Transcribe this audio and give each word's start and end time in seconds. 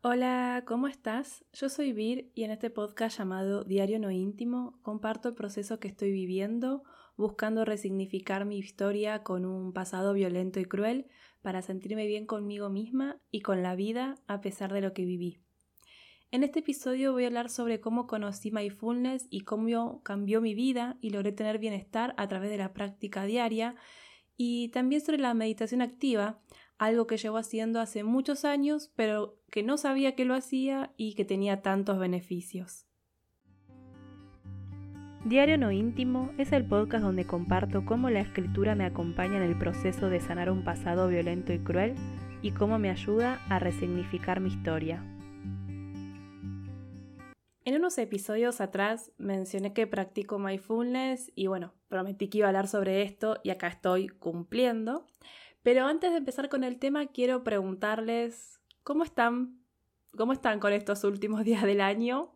Hola, 0.00 0.62
¿cómo 0.64 0.86
estás? 0.86 1.44
Yo 1.52 1.68
soy 1.68 1.92
Vir 1.92 2.30
y 2.36 2.44
en 2.44 2.52
este 2.52 2.70
podcast 2.70 3.18
llamado 3.18 3.64
Diario 3.64 3.98
No 3.98 4.12
Íntimo 4.12 4.78
comparto 4.82 5.28
el 5.28 5.34
proceso 5.34 5.80
que 5.80 5.88
estoy 5.88 6.12
viviendo, 6.12 6.84
buscando 7.16 7.64
resignificar 7.64 8.44
mi 8.44 8.58
historia 8.58 9.24
con 9.24 9.44
un 9.44 9.72
pasado 9.72 10.12
violento 10.12 10.60
y 10.60 10.66
cruel 10.66 11.08
para 11.42 11.62
sentirme 11.62 12.06
bien 12.06 12.26
conmigo 12.26 12.68
misma 12.68 13.20
y 13.32 13.40
con 13.40 13.64
la 13.64 13.74
vida 13.74 14.14
a 14.28 14.40
pesar 14.40 14.72
de 14.72 14.82
lo 14.82 14.92
que 14.92 15.04
viví. 15.04 15.40
En 16.30 16.44
este 16.44 16.60
episodio 16.60 17.12
voy 17.12 17.24
a 17.24 17.26
hablar 17.26 17.50
sobre 17.50 17.80
cómo 17.80 18.06
conocí 18.06 18.52
mindfulness 18.52 19.26
y 19.30 19.40
cómo 19.40 20.00
cambió 20.04 20.40
mi 20.40 20.54
vida 20.54 20.96
y 21.00 21.10
logré 21.10 21.32
tener 21.32 21.58
bienestar 21.58 22.14
a 22.18 22.28
través 22.28 22.50
de 22.50 22.58
la 22.58 22.72
práctica 22.72 23.24
diaria 23.24 23.74
y 24.38 24.68
también 24.68 25.02
sobre 25.02 25.18
la 25.18 25.34
meditación 25.34 25.82
activa, 25.82 26.38
algo 26.78 27.08
que 27.08 27.16
llevo 27.16 27.36
haciendo 27.36 27.80
hace 27.80 28.04
muchos 28.04 28.44
años, 28.44 28.90
pero 28.94 29.36
que 29.50 29.64
no 29.64 29.76
sabía 29.76 30.14
que 30.14 30.24
lo 30.24 30.34
hacía 30.34 30.92
y 30.96 31.14
que 31.14 31.24
tenía 31.24 31.60
tantos 31.60 31.98
beneficios. 31.98 32.86
Diario 35.24 35.58
No 35.58 35.72
Íntimo 35.72 36.30
es 36.38 36.52
el 36.52 36.64
podcast 36.64 37.02
donde 37.02 37.26
comparto 37.26 37.84
cómo 37.84 38.08
la 38.08 38.20
escritura 38.20 38.76
me 38.76 38.84
acompaña 38.84 39.38
en 39.38 39.42
el 39.42 39.58
proceso 39.58 40.08
de 40.08 40.20
sanar 40.20 40.50
un 40.50 40.62
pasado 40.62 41.08
violento 41.08 41.52
y 41.52 41.58
cruel 41.58 41.96
y 42.40 42.52
cómo 42.52 42.78
me 42.78 42.90
ayuda 42.90 43.44
a 43.48 43.58
resignificar 43.58 44.40
mi 44.40 44.48
historia. 44.50 45.02
En 47.68 47.74
unos 47.74 47.98
episodios 47.98 48.62
atrás 48.62 49.12
mencioné 49.18 49.74
que 49.74 49.86
practico 49.86 50.38
mindfulness 50.38 51.30
y 51.34 51.48
bueno, 51.48 51.74
prometí 51.88 52.30
que 52.30 52.38
iba 52.38 52.46
a 52.46 52.48
hablar 52.48 52.66
sobre 52.66 53.02
esto 53.02 53.40
y 53.44 53.50
acá 53.50 53.66
estoy 53.66 54.08
cumpliendo. 54.08 55.06
Pero 55.62 55.84
antes 55.84 56.12
de 56.12 56.16
empezar 56.16 56.48
con 56.48 56.64
el 56.64 56.78
tema, 56.78 57.08
quiero 57.08 57.44
preguntarles 57.44 58.58
cómo 58.84 59.04
están, 59.04 59.60
cómo 60.16 60.32
están 60.32 60.60
con 60.60 60.72
estos 60.72 61.04
últimos 61.04 61.44
días 61.44 61.62
del 61.62 61.82
año. 61.82 62.32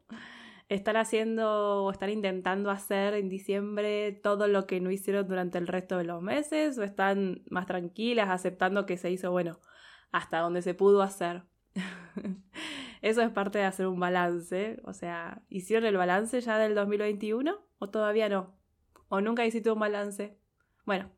¿Están 0.69 0.99
haciendo 0.99 1.85
o 1.85 1.91
están 1.91 2.11
intentando 2.11 2.71
hacer 2.71 3.15
en 3.15 3.31
diciembre 3.31 4.13
todo 4.13 4.49
lo 4.49 4.67
que 4.67 4.83
no 4.83 4.91
hicieron 4.91 5.27
durante 5.29 5.57
el 5.57 5.67
resto 5.67 5.97
de 5.97 6.05
los 6.05 6.21
meses? 6.21 6.77
¿O 6.77 6.83
están 6.83 7.43
más 7.49 7.65
tranquilas, 7.65 8.29
aceptando 8.29 8.85
que 8.85 8.99
se 8.99 9.11
hizo, 9.11 9.31
bueno, 9.31 9.61
hasta 10.11 10.41
donde 10.41 10.61
se 10.61 10.75
pudo 10.75 11.01
hacer? 11.01 11.45
Eso 13.03 13.21
es 13.23 13.31
parte 13.31 13.59
de 13.59 13.65
hacer 13.65 13.87
un 13.87 14.01
balance. 14.01 14.81
O 14.85 14.95
sea, 14.95 15.43
¿hicieron 15.51 15.85
el 15.87 15.97
balance 15.97 16.41
ya 16.41 16.59
del 16.59 16.75
2021 16.75 17.55
o 17.79 17.91
todavía 17.91 18.29
no? 18.31 18.55
¿O 19.09 19.21
nunca 19.21 19.45
hiciste 19.45 19.71
un 19.71 19.81
balance? 19.81 20.39
Bueno, 20.87 21.11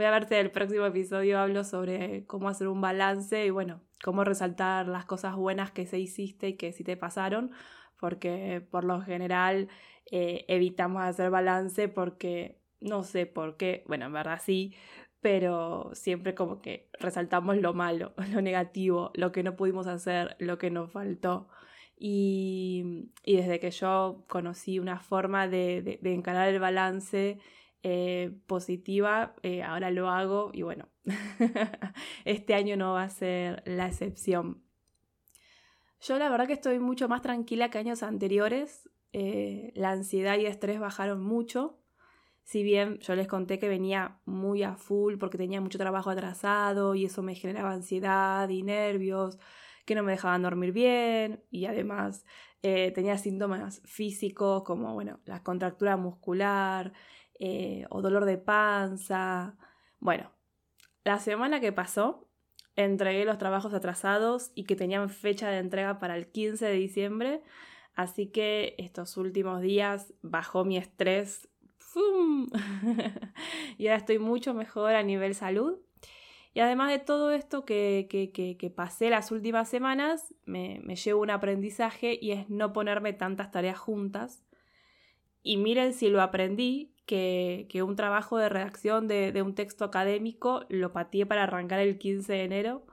Voy 0.00 0.06
a 0.06 0.10
verte 0.12 0.40
el 0.40 0.50
próximo 0.50 0.86
episodio, 0.86 1.38
hablo 1.38 1.62
sobre 1.62 2.24
cómo 2.26 2.48
hacer 2.48 2.68
un 2.68 2.80
balance 2.80 3.44
y 3.44 3.50
bueno, 3.50 3.82
cómo 4.02 4.24
resaltar 4.24 4.88
las 4.88 5.04
cosas 5.04 5.36
buenas 5.36 5.72
que 5.72 5.84
se 5.84 5.98
hiciste 5.98 6.48
y 6.48 6.56
que 6.56 6.72
sí 6.72 6.84
te 6.84 6.96
pasaron, 6.96 7.50
porque 7.98 8.66
por 8.70 8.84
lo 8.84 9.02
general 9.02 9.68
eh, 10.10 10.46
evitamos 10.48 11.02
hacer 11.02 11.30
balance 11.30 11.88
porque 11.88 12.58
no 12.80 13.02
sé 13.02 13.26
por 13.26 13.58
qué, 13.58 13.84
bueno, 13.88 14.06
en 14.06 14.14
verdad 14.14 14.40
sí, 14.42 14.74
pero 15.20 15.90
siempre 15.94 16.34
como 16.34 16.60
que 16.60 16.88
resaltamos 16.98 17.56
lo 17.58 17.74
malo, 17.74 18.14
lo 18.32 18.40
negativo, 18.42 19.10
lo 19.14 19.32
que 19.32 19.42
no 19.42 19.56
pudimos 19.56 19.86
hacer, 19.86 20.36
lo 20.38 20.58
que 20.58 20.70
nos 20.70 20.90
faltó. 20.90 21.48
Y, 21.96 23.10
y 23.24 23.36
desde 23.36 23.60
que 23.60 23.70
yo 23.70 24.24
conocí 24.28 24.78
una 24.78 25.00
forma 25.00 25.48
de, 25.48 25.98
de 26.00 26.14
encarar 26.14 26.48
el 26.48 26.58
balance, 26.58 27.38
eh, 27.82 28.36
positiva, 28.46 29.34
eh, 29.42 29.62
ahora 29.62 29.90
lo 29.90 30.10
hago 30.10 30.50
y 30.52 30.60
bueno, 30.60 30.90
este 32.26 32.52
año 32.52 32.76
no 32.76 32.92
va 32.92 33.04
a 33.04 33.08
ser 33.08 33.62
la 33.64 33.86
excepción. 33.86 34.62
Yo 36.02 36.18
la 36.18 36.28
verdad 36.28 36.46
que 36.46 36.52
estoy 36.52 36.78
mucho 36.78 37.08
más 37.08 37.22
tranquila 37.22 37.70
que 37.70 37.78
años 37.78 38.02
anteriores, 38.02 38.90
eh, 39.14 39.72
la 39.74 39.92
ansiedad 39.92 40.38
y 40.38 40.44
estrés 40.44 40.78
bajaron 40.78 41.22
mucho, 41.22 41.79
si 42.50 42.64
bien 42.64 42.98
yo 42.98 43.14
les 43.14 43.28
conté 43.28 43.60
que 43.60 43.68
venía 43.68 44.18
muy 44.24 44.64
a 44.64 44.74
full 44.74 45.18
porque 45.18 45.38
tenía 45.38 45.60
mucho 45.60 45.78
trabajo 45.78 46.10
atrasado 46.10 46.96
y 46.96 47.04
eso 47.04 47.22
me 47.22 47.36
generaba 47.36 47.72
ansiedad 47.72 48.48
y 48.48 48.64
nervios 48.64 49.38
que 49.86 49.94
no 49.94 50.02
me 50.02 50.12
dejaban 50.12 50.42
dormir 50.42 50.72
bien 50.72 51.44
y 51.50 51.66
además 51.66 52.24
tenía 52.60 53.18
síntomas 53.18 53.80
físicos 53.84 54.64
como 54.64 54.94
bueno, 54.94 55.20
la 55.26 55.42
contractura 55.42 55.96
muscular, 55.96 56.92
eh, 57.38 57.86
o 57.88 58.02
dolor 58.02 58.24
de 58.24 58.36
panza. 58.36 59.56
Bueno, 59.98 60.30
la 61.04 61.18
semana 61.18 61.60
que 61.60 61.72
pasó 61.72 62.28
entregué 62.76 63.24
los 63.24 63.38
trabajos 63.38 63.74
atrasados 63.74 64.50
y 64.54 64.64
que 64.64 64.76
tenían 64.76 65.08
fecha 65.08 65.48
de 65.48 65.58
entrega 65.58 65.98
para 66.00 66.16
el 66.16 66.32
15 66.32 66.66
de 66.66 66.74
diciembre, 66.74 67.42
así 67.94 68.26
que 68.26 68.74
estos 68.78 69.16
últimos 69.16 69.62
días 69.62 70.14
bajó 70.20 70.64
mi 70.64 70.76
estrés 70.76 71.49
y 73.78 73.86
ahora 73.86 73.96
estoy 73.96 74.18
mucho 74.18 74.54
mejor 74.54 74.94
a 74.94 75.02
nivel 75.02 75.34
salud. 75.34 75.78
Y 76.52 76.60
además 76.60 76.90
de 76.90 76.98
todo 76.98 77.30
esto 77.30 77.64
que, 77.64 78.08
que, 78.10 78.70
pasé 78.70 79.08
las 79.08 79.30
últimas 79.30 79.68
semanas, 79.68 80.34
me, 80.44 80.80
me 80.82 80.96
llevo 80.96 81.22
un 81.22 81.30
aprendizaje 81.30 82.18
y 82.20 82.32
es 82.32 82.50
no 82.50 82.72
ponerme 82.72 83.12
tantas 83.12 83.50
tareas 83.50 83.78
juntas. 83.78 84.42
Y 85.42 85.56
miren 85.58 85.92
si 85.92 86.08
lo 86.08 86.20
aprendí, 86.20 86.92
que, 87.10 87.82
un 87.82 87.96
trabajo 87.96 88.38
de 88.38 88.48
redacción 88.48 89.08
de, 89.08 89.42
un 89.42 89.54
texto 89.54 89.84
académico 89.84 90.64
lo 90.68 90.92
pateé 90.92 91.26
para 91.26 91.42
arrancar 91.42 91.80
el 91.80 91.98
15 91.98 92.32
de 92.32 92.44
enero 92.44 92.86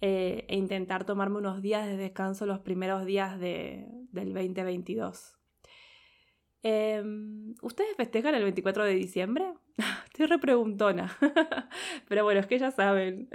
eh, 0.00 0.44
e 0.48 0.56
intentar 0.56 1.04
tomarme 1.04 1.38
unos 1.38 1.62
días 1.62 1.86
de 1.86 1.96
descanso 1.96 2.46
los 2.46 2.60
primeros 2.60 3.04
días 3.04 3.40
del 3.40 3.86
2022. 4.12 5.35
Em, 6.68 7.54
¿Ustedes 7.62 7.94
festejan 7.96 8.34
el 8.34 8.42
24 8.42 8.82
de 8.82 8.96
diciembre? 8.96 9.54
Estoy 10.06 10.26
repreguntona. 10.26 11.16
Pero 12.08 12.24
bueno, 12.24 12.40
es 12.40 12.48
que 12.48 12.58
ya 12.58 12.72
saben. 12.72 13.28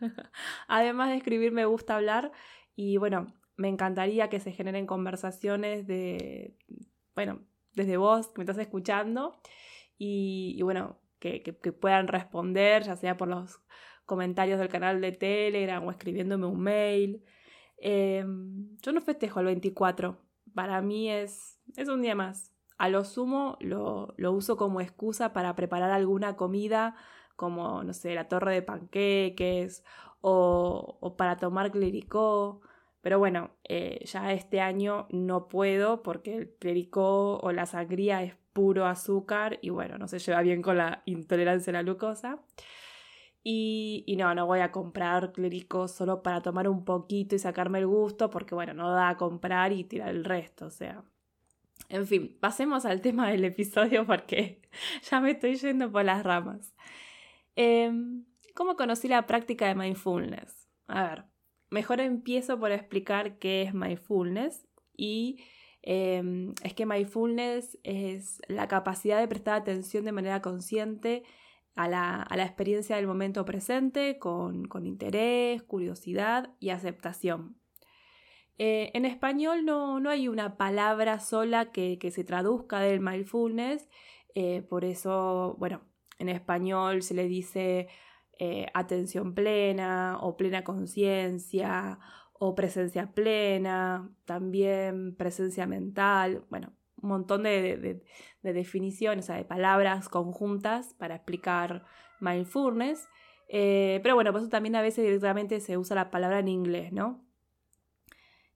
Además 0.66 1.10
de 1.10 1.16
escribir, 1.18 1.52
me 1.52 1.64
gusta 1.64 1.94
hablar 1.94 2.32
y 2.74 2.96
bueno, 2.96 3.32
me 3.54 3.68
encantaría 3.68 4.28
que 4.28 4.40
se 4.40 4.50
generen 4.50 4.88
conversaciones 4.88 5.86
de, 5.86 6.56
bueno, 7.14 7.38
desde 7.74 7.98
vos 7.98 8.26
que 8.26 8.38
me 8.38 8.42
estás 8.42 8.58
escuchando 8.58 9.40
y, 9.96 10.60
bueno, 10.62 10.98
que, 11.20 11.54
puedan 11.80 12.08
responder, 12.08 12.82
ya 12.82 12.96
sea 12.96 13.16
por 13.16 13.28
los 13.28 13.60
comentarios 14.06 14.58
del 14.58 14.68
canal 14.68 15.00
de 15.00 15.12
Telegram 15.12 15.86
o 15.86 15.92
escribiéndome 15.92 16.46
un 16.46 16.60
mail. 16.60 17.22
Em, 17.76 18.76
yo 18.78 18.90
no 18.90 19.00
festejo 19.00 19.38
el 19.38 19.46
24, 19.46 20.18
para 20.52 20.82
mí 20.82 21.08
es, 21.08 21.60
es 21.76 21.86
un 21.86 22.02
día 22.02 22.16
más. 22.16 22.51
A 22.78 22.88
lo 22.88 23.04
sumo 23.04 23.56
lo, 23.60 24.14
uso 24.18 24.56
como 24.56 24.80
excusa 24.80 25.32
para 25.32 25.54
preparar 25.54 25.90
alguna 25.90 26.36
comida, 26.36 26.96
como, 27.36 27.82
no 27.84 27.92
sé, 27.92 28.14
la 28.14 28.28
torre 28.28 28.54
de 28.54 28.62
panqueques 28.62 29.84
o, 30.20 30.98
o 31.00 31.16
para 31.16 31.36
tomar 31.36 31.70
clericó. 31.70 32.60
Pero 33.02 33.18
bueno, 33.18 33.50
eh, 33.64 34.04
ya 34.06 34.32
este 34.32 34.60
año 34.60 35.06
no 35.10 35.48
puedo 35.48 36.02
porque 36.02 36.36
el 36.36 36.54
clericó 36.54 37.38
o 37.38 37.52
la 37.52 37.66
sangría 37.66 38.22
es 38.22 38.36
puro 38.52 38.86
azúcar 38.86 39.58
y 39.62 39.70
bueno, 39.70 39.98
no 39.98 40.08
se 40.08 40.18
lleva 40.18 40.42
bien 40.42 40.62
con 40.62 40.78
la 40.78 41.02
intolerancia 41.06 41.70
a 41.72 41.74
la 41.74 41.82
glucosa. 41.82 42.40
Y, 43.44 44.04
y, 44.06 44.16
no, 44.16 44.34
no 44.36 44.46
voy 44.46 44.60
a 44.60 44.70
comprar 44.70 45.32
clericó 45.32 45.88
solo 45.88 46.22
para 46.22 46.42
tomar 46.42 46.68
un 46.68 46.84
poquito 46.84 47.34
y 47.34 47.40
sacarme 47.40 47.80
el 47.80 47.88
gusto 47.88 48.30
porque 48.30 48.54
bueno, 48.54 48.72
no 48.72 48.90
da 48.92 49.08
a 49.10 49.16
comprar 49.16 49.72
y 49.72 49.84
tirar 49.84 50.10
el 50.10 50.24
resto, 50.24 50.66
o 50.66 50.70
sea. 50.70 51.04
En 51.88 52.06
fin, 52.06 52.36
pasemos 52.40 52.84
al 52.84 53.00
tema 53.00 53.30
del 53.30 53.44
episodio 53.44 54.06
porque 54.06 54.62
ya 55.10 55.20
me 55.20 55.32
estoy 55.32 55.56
yendo 55.56 55.90
por 55.90 56.04
las 56.04 56.22
ramas. 56.22 56.74
Em, 57.56 58.24
¿Cómo 58.54 58.76
conocí 58.76 59.08
la 59.08 59.26
práctica 59.26 59.66
de 59.66 59.74
mindfulness? 59.74 60.68
A 60.86 61.02
ver, 61.04 61.24
Mejor 61.72 62.00
empiezo 62.00 62.60
por 62.60 62.70
explicar 62.70 63.38
qué 63.38 63.62
es 63.62 63.72
mindfulness 63.72 64.68
y 64.94 65.42
em, 65.80 66.52
es 66.62 66.74
que 66.74 66.84
mindfulness 66.84 67.78
es 67.82 68.42
la 68.46 68.68
capacidad 68.68 69.18
de 69.18 69.26
prestar 69.26 69.54
atención 69.54 70.04
de 70.04 70.12
manera 70.12 70.42
consciente 70.42 71.22
a 71.74 71.88
la, 71.88 72.28
experiencia 72.30 72.96
del 72.96 73.06
momento 73.06 73.46
presente 73.46 74.18
con, 74.18 74.68
interés, 74.84 75.62
curiosidad 75.62 76.54
y 76.60 76.68
aceptación. 76.68 77.56
Eh, 78.64 78.92
en 78.94 79.04
español 79.04 79.64
no, 79.64 80.08
hay 80.08 80.28
una 80.28 80.56
palabra 80.56 81.18
sola 81.18 81.72
que, 81.72 81.98
se 82.12 82.22
traduzca 82.22 82.78
del 82.78 83.00
mindfulness, 83.00 83.88
eh, 84.36 84.62
por 84.62 84.84
eso, 84.84 85.56
bueno, 85.58 85.80
en 86.20 86.28
español 86.28 87.02
se 87.02 87.14
le 87.14 87.26
dice 87.26 87.88
eh, 88.38 88.68
atención 88.72 89.34
plena 89.34 90.16
o 90.20 90.36
plena 90.36 90.62
conciencia 90.62 91.98
o 92.34 92.54
presencia 92.54 93.10
plena, 93.12 94.08
también 94.26 95.16
presencia 95.16 95.66
mental, 95.66 96.44
bueno, 96.48 96.72
un 97.02 97.08
montón 97.08 97.42
de, 97.42 98.04
definiciones, 98.44 99.26
de 99.26 99.44
palabras 99.44 100.08
conjuntas 100.08 100.94
para 100.94 101.16
explicar 101.16 101.84
mindfulness. 102.20 103.08
Pero 103.48 104.14
bueno, 104.14 104.30
por 104.30 104.40
eso 104.40 104.50
también 104.50 104.76
a 104.76 104.82
veces 104.82 105.04
directamente 105.04 105.58
se 105.58 105.76
usa 105.78 105.96
la 105.96 106.12
palabra 106.12 106.38
en 106.38 106.46
inglés, 106.46 106.92
¿no? 106.92 107.31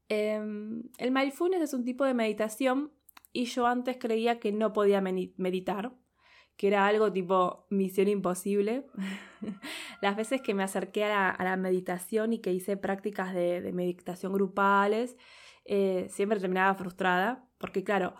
Em, 0.08 0.84
el 0.98 1.10
mindfulness 1.10 1.62
es 1.62 1.74
un 1.74 1.84
tipo 1.84 2.04
de 2.04 2.14
meditación 2.14 2.92
y 3.32 3.46
yo 3.46 3.66
antes 3.66 3.96
creía 3.98 4.38
que 4.38 4.52
no 4.52 4.72
podía 4.72 5.00
meditar, 5.00 5.92
que 6.56 6.68
era 6.68 6.86
algo 6.86 7.12
tipo 7.12 7.66
misión 7.70 8.08
imposible. 8.08 8.86
Las 10.00 10.16
veces 10.16 10.40
que 10.40 10.54
me 10.54 10.62
acerqué 10.62 11.04
a 11.04 11.36
la, 11.38 11.56
meditación 11.56 12.32
y 12.32 12.38
que 12.38 12.52
hice 12.52 12.76
prácticas 12.76 13.34
de, 13.34 13.72
meditación 13.72 14.32
grupales, 14.32 15.16
eh, 15.64 16.06
siempre 16.08 16.40
terminaba 16.40 16.74
frustrada, 16.74 17.48
porque 17.58 17.84
claro, 17.84 18.14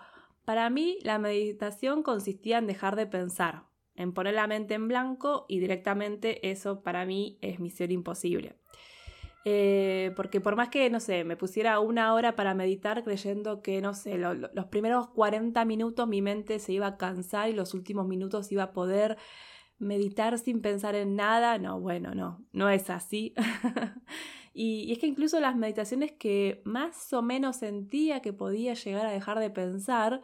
para 0.45 0.69
mí 0.69 0.99
la 1.01 1.19
meditación 1.19 2.03
consistía 2.03 2.57
en 2.57 2.67
dejar 2.67 2.95
de 2.95 3.07
pensar, 3.07 3.63
en 3.95 4.13
poner 4.13 4.35
la 4.35 4.47
mente 4.47 4.75
en 4.75 4.87
blanco 4.87 5.45
y 5.47 5.59
directamente 5.59 6.49
eso 6.49 6.83
para 6.83 7.05
mí 7.05 7.39
es 7.41 7.59
misión 7.59 7.91
imposible. 7.91 8.55
Eh, 9.45 10.11
porque 10.15 10.41
por 10.41 10.55
más 10.55 10.69
que, 10.69 10.89
no 10.89 10.99
sé, 10.99 11.23
me 11.23 11.37
pusiera 11.37 11.79
una 11.79 12.13
hora 12.13 12.35
para 12.35 12.53
meditar 12.53 13.03
creyendo 13.03 13.61
que, 13.61 13.81
no 13.81 13.93
sé, 13.93 14.17
los 14.17 14.65
primeros 14.65 15.07
40 15.09 15.63
minutos 15.63 16.07
mi 16.07 16.21
mente 16.21 16.59
se 16.59 16.73
iba 16.73 16.87
a 16.87 16.97
cansar 16.97 17.49
y 17.49 17.53
los 17.53 17.73
últimos 17.73 18.07
minutos 18.07 18.51
iba 18.51 18.63
a 18.63 18.73
poder 18.73 19.17
meditar 19.79 20.37
sin 20.39 20.61
pensar 20.61 20.95
en 20.95 21.15
nada, 21.15 21.57
no, 21.59 21.79
bueno, 21.79 22.15
no, 22.15 22.43
no 22.51 22.69
es 22.69 22.89
así. 22.89 23.33
y, 24.53 24.91
es 24.91 24.99
que 24.99 25.07
incluso 25.07 25.39
las 25.39 25.55
meditaciones 25.55 26.11
que 26.11 26.61
más 26.65 27.13
o 27.13 27.21
menos 27.21 27.57
sentía 27.57 28.21
que 28.21 28.33
podía 28.33 28.73
llegar 28.73 29.05
a 29.05 29.11
dejar 29.11 29.39
de 29.39 29.49
pensar 29.49 30.21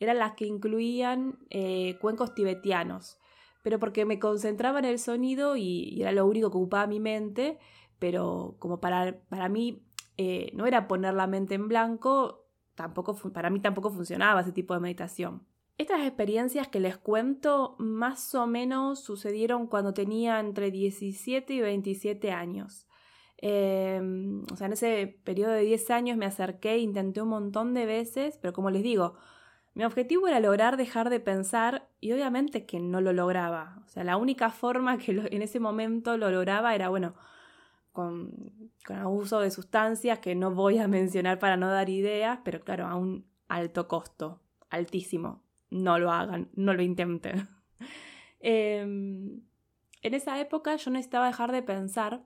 eran 0.00 0.18
las 0.18 0.32
que 0.34 0.46
incluían 0.46 1.38
eh, 1.50 1.96
cuencos 2.00 2.34
tibetianos, 2.34 3.18
pero 3.62 3.78
porque 3.78 4.04
me 4.04 4.18
concentraba 4.18 4.78
en 4.78 4.84
el 4.84 4.98
sonido 4.98 5.56
y 5.56 6.00
era 6.00 6.12
lo 6.12 6.26
único 6.26 6.50
que 6.50 6.58
ocupaba 6.58 6.86
mi 6.86 7.00
mente 7.00 7.58
pero 7.98 8.56
como 8.58 8.80
para, 8.80 9.20
para 9.28 9.48
mí 9.48 9.82
eh, 10.16 10.50
no 10.54 10.66
era 10.66 10.88
poner 10.88 11.14
la 11.14 11.26
mente 11.26 11.54
en 11.54 11.68
blanco, 11.68 12.46
tampoco, 12.74 13.14
para 13.32 13.50
mí 13.50 13.60
tampoco 13.60 13.90
funcionaba 13.90 14.40
ese 14.40 14.52
tipo 14.52 14.74
de 14.74 14.80
meditación. 14.80 15.46
Estas 15.78 16.00
experiencias 16.00 16.66
que 16.66 16.80
les 16.80 16.96
cuento 16.96 17.76
más 17.78 18.34
o 18.34 18.46
menos 18.48 19.00
sucedieron 19.00 19.68
cuando 19.68 19.94
tenía 19.94 20.40
entre 20.40 20.72
17 20.72 21.52
y 21.54 21.60
27 21.60 22.32
años. 22.32 22.88
Em, 23.36 24.42
o 24.52 24.56
sea, 24.56 24.66
en 24.66 24.72
ese 24.72 25.20
periodo 25.22 25.52
de 25.52 25.62
10 25.62 25.90
años 25.92 26.16
me 26.16 26.26
acerqué, 26.26 26.78
intenté 26.78 27.22
un 27.22 27.28
montón 27.28 27.74
de 27.74 27.86
veces, 27.86 28.36
pero 28.42 28.52
como 28.52 28.70
les 28.70 28.82
digo, 28.82 29.14
mi 29.74 29.84
objetivo 29.84 30.26
era 30.26 30.40
lograr 30.40 30.76
dejar 30.76 31.10
de 31.10 31.20
pensar 31.20 31.88
y 32.00 32.10
obviamente 32.10 32.66
que 32.66 32.80
no 32.80 33.00
lo 33.00 33.12
lograba. 33.12 33.80
O 33.86 33.88
sea, 33.88 34.02
la 34.02 34.16
única 34.16 34.50
forma 34.50 34.98
que 34.98 35.12
en 35.12 35.42
ese 35.42 35.60
momento 35.60 36.16
lo 36.16 36.30
lograba 36.32 36.74
era, 36.74 36.88
bueno, 36.88 37.14
con, 37.98 38.70
abuso 38.86 39.40
de 39.40 39.50
sustancias 39.50 40.20
que 40.20 40.36
no 40.36 40.52
voy 40.54 40.78
a 40.78 40.86
mencionar 40.98 41.40
para 41.40 41.56
no 41.56 41.68
dar 41.68 41.88
ideas, 41.88 42.38
pero 42.44 42.60
claro, 42.60 42.86
a 42.86 42.94
un 42.94 43.26
alto 43.48 43.88
costo, 43.88 44.40
altísimo. 44.70 45.42
No 45.70 45.98
lo 45.98 46.12
hagan, 46.12 46.48
no 46.54 46.74
lo 46.74 46.82
intenten. 46.82 47.48
Em, 48.40 49.40
en 50.02 50.14
esa 50.14 50.38
época 50.38 50.76
yo 50.76 50.92
necesitaba 50.92 51.26
dejar 51.26 51.50
de 51.50 51.60
pensar, 51.60 52.24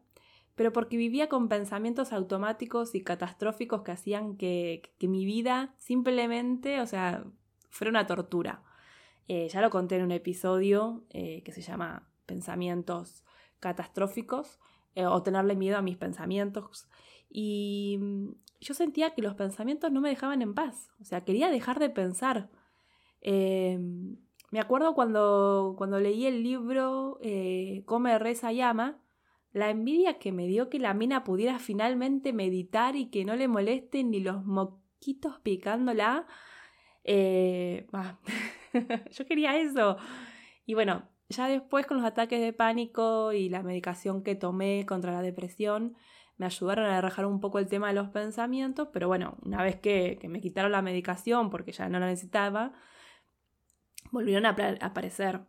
pero 0.55 0.71
porque 0.71 0.99
vivía 0.99 1.31
con 1.31 1.49
pensamientos 1.49 2.13
automáticos 2.13 2.95
y 2.95 3.01
catastróficos 3.01 3.81
que 3.81 3.93
hacían 3.93 4.37
que, 4.37 4.83
mi 5.01 5.25
vida 5.25 5.75
simplemente, 5.79 6.83
o 6.83 6.87
sea, 6.87 7.25
fuera 7.71 7.89
una 7.89 8.07
tortura. 8.07 8.63
Eh, 9.27 9.49
ya 9.49 9.63
lo 9.63 9.71
conté 9.71 9.97
en 9.97 10.03
un 10.03 10.13
episodio 10.13 11.07
eh, 11.09 11.43
que 11.45 11.53
se 11.53 11.63
llama 11.63 12.11
Pensamientos 12.27 13.25
catastróficos, 13.59 14.61
eh, 14.95 15.07
o 15.07 15.23
tenerle 15.23 15.57
miedo 15.57 15.77
a 15.77 15.83
mis 15.83 15.97
pensamientos. 15.97 16.89
Y 17.31 17.99
mm, 18.01 18.29
yo 18.61 18.75
sentía 18.75 19.15
que 19.15 19.23
los 19.23 19.35
pensamientos 19.35 19.91
no 19.91 20.01
me 20.01 20.09
dejaban 20.09 20.43
en 20.43 20.55
paz, 20.55 20.91
o 21.01 21.05
sea, 21.05 21.25
quería 21.25 21.51
dejar 21.51 21.79
de 21.79 21.91
pensar. 21.91 22.51
Em, 23.21 24.17
me 24.51 24.61
acuerdo 24.61 24.95
cuando, 24.95 25.75
cuando 25.79 25.99
leí 25.99 26.27
el 26.27 26.43
libro 26.43 27.19
eh, 27.23 27.83
Come, 27.87 28.19
Reza, 28.19 28.53
Llama, 28.53 29.01
la 29.53 29.71
envidia 29.71 30.19
que 30.19 30.33
me 30.33 30.47
dio 30.47 30.69
que 30.69 30.79
la 30.79 30.95
mina 30.95 31.25
pudiera 31.25 31.59
finalmente 31.59 32.33
meditar 32.33 32.97
y 32.97 33.11
que 33.11 33.25
no 33.25 33.37
le 33.37 33.49
molesten 33.49 34.11
ni 34.11 34.21
los 34.21 34.45
moquitos 34.45 35.39
picándola. 35.41 36.27
Eh, 37.05 37.87
yo 39.11 39.27
quería 39.27 39.59
eso. 39.59 39.97
Y 40.67 40.75
bueno, 40.75 41.09
ya 41.33 41.49
después 41.49 41.87
con 41.87 41.99
los 41.99 42.07
ataques 42.07 42.41
de 42.41 42.53
pánico 42.53 43.33
y 43.33 43.49
la 43.49 43.63
medicación 43.63 44.23
que 44.23 44.35
tomé 44.35 44.87
contra 44.87 45.13
la 45.13 45.23
depresión, 45.23 45.97
me 46.37 46.47
ayudaron 46.47 46.87
a 46.87 46.97
relajar 47.01 47.27
un 47.27 47.41
poco 47.41 47.59
el 47.59 47.69
tema 47.69 47.89
de 47.89 47.95
los 47.95 48.09
pensamientos, 48.09 48.89
pero 48.93 49.09
bueno, 49.09 49.37
una 49.43 49.63
vez 49.63 49.77
que, 49.77 50.19
me 50.29 50.41
quitaron 50.41 50.73
la 50.73 50.83
medicación 50.83 51.51
porque 51.51 51.73
ya 51.73 51.89
no 51.89 51.99
la 52.01 52.07
necesitaba, 52.07 52.73
volvieron 54.11 54.47
a 54.47 54.57
aparecer. 54.81 55.41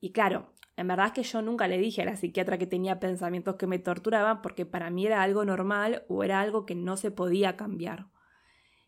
Y 0.00 0.12
claro, 0.12 0.52
en 0.76 0.88
verdad 0.88 1.06
es 1.06 1.12
que 1.12 1.22
yo 1.22 1.42
nunca 1.42 1.68
le 1.68 1.78
dije 1.78 2.02
a 2.02 2.06
la 2.06 2.16
psiquiatra 2.16 2.58
que 2.58 2.66
tenía 2.66 2.98
pensamientos 2.98 3.56
que 3.56 3.66
me 3.66 3.78
torturaban 3.78 4.42
porque 4.42 4.66
para 4.66 4.90
mí 4.90 5.06
era 5.06 5.22
algo 5.22 5.44
normal 5.44 6.04
o 6.08 6.24
era 6.24 6.40
algo 6.40 6.66
que 6.66 6.74
no 6.74 6.96
se 6.96 7.10
podía 7.10 7.56
cambiar. 7.56 8.06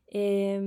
Eh, 0.09 0.61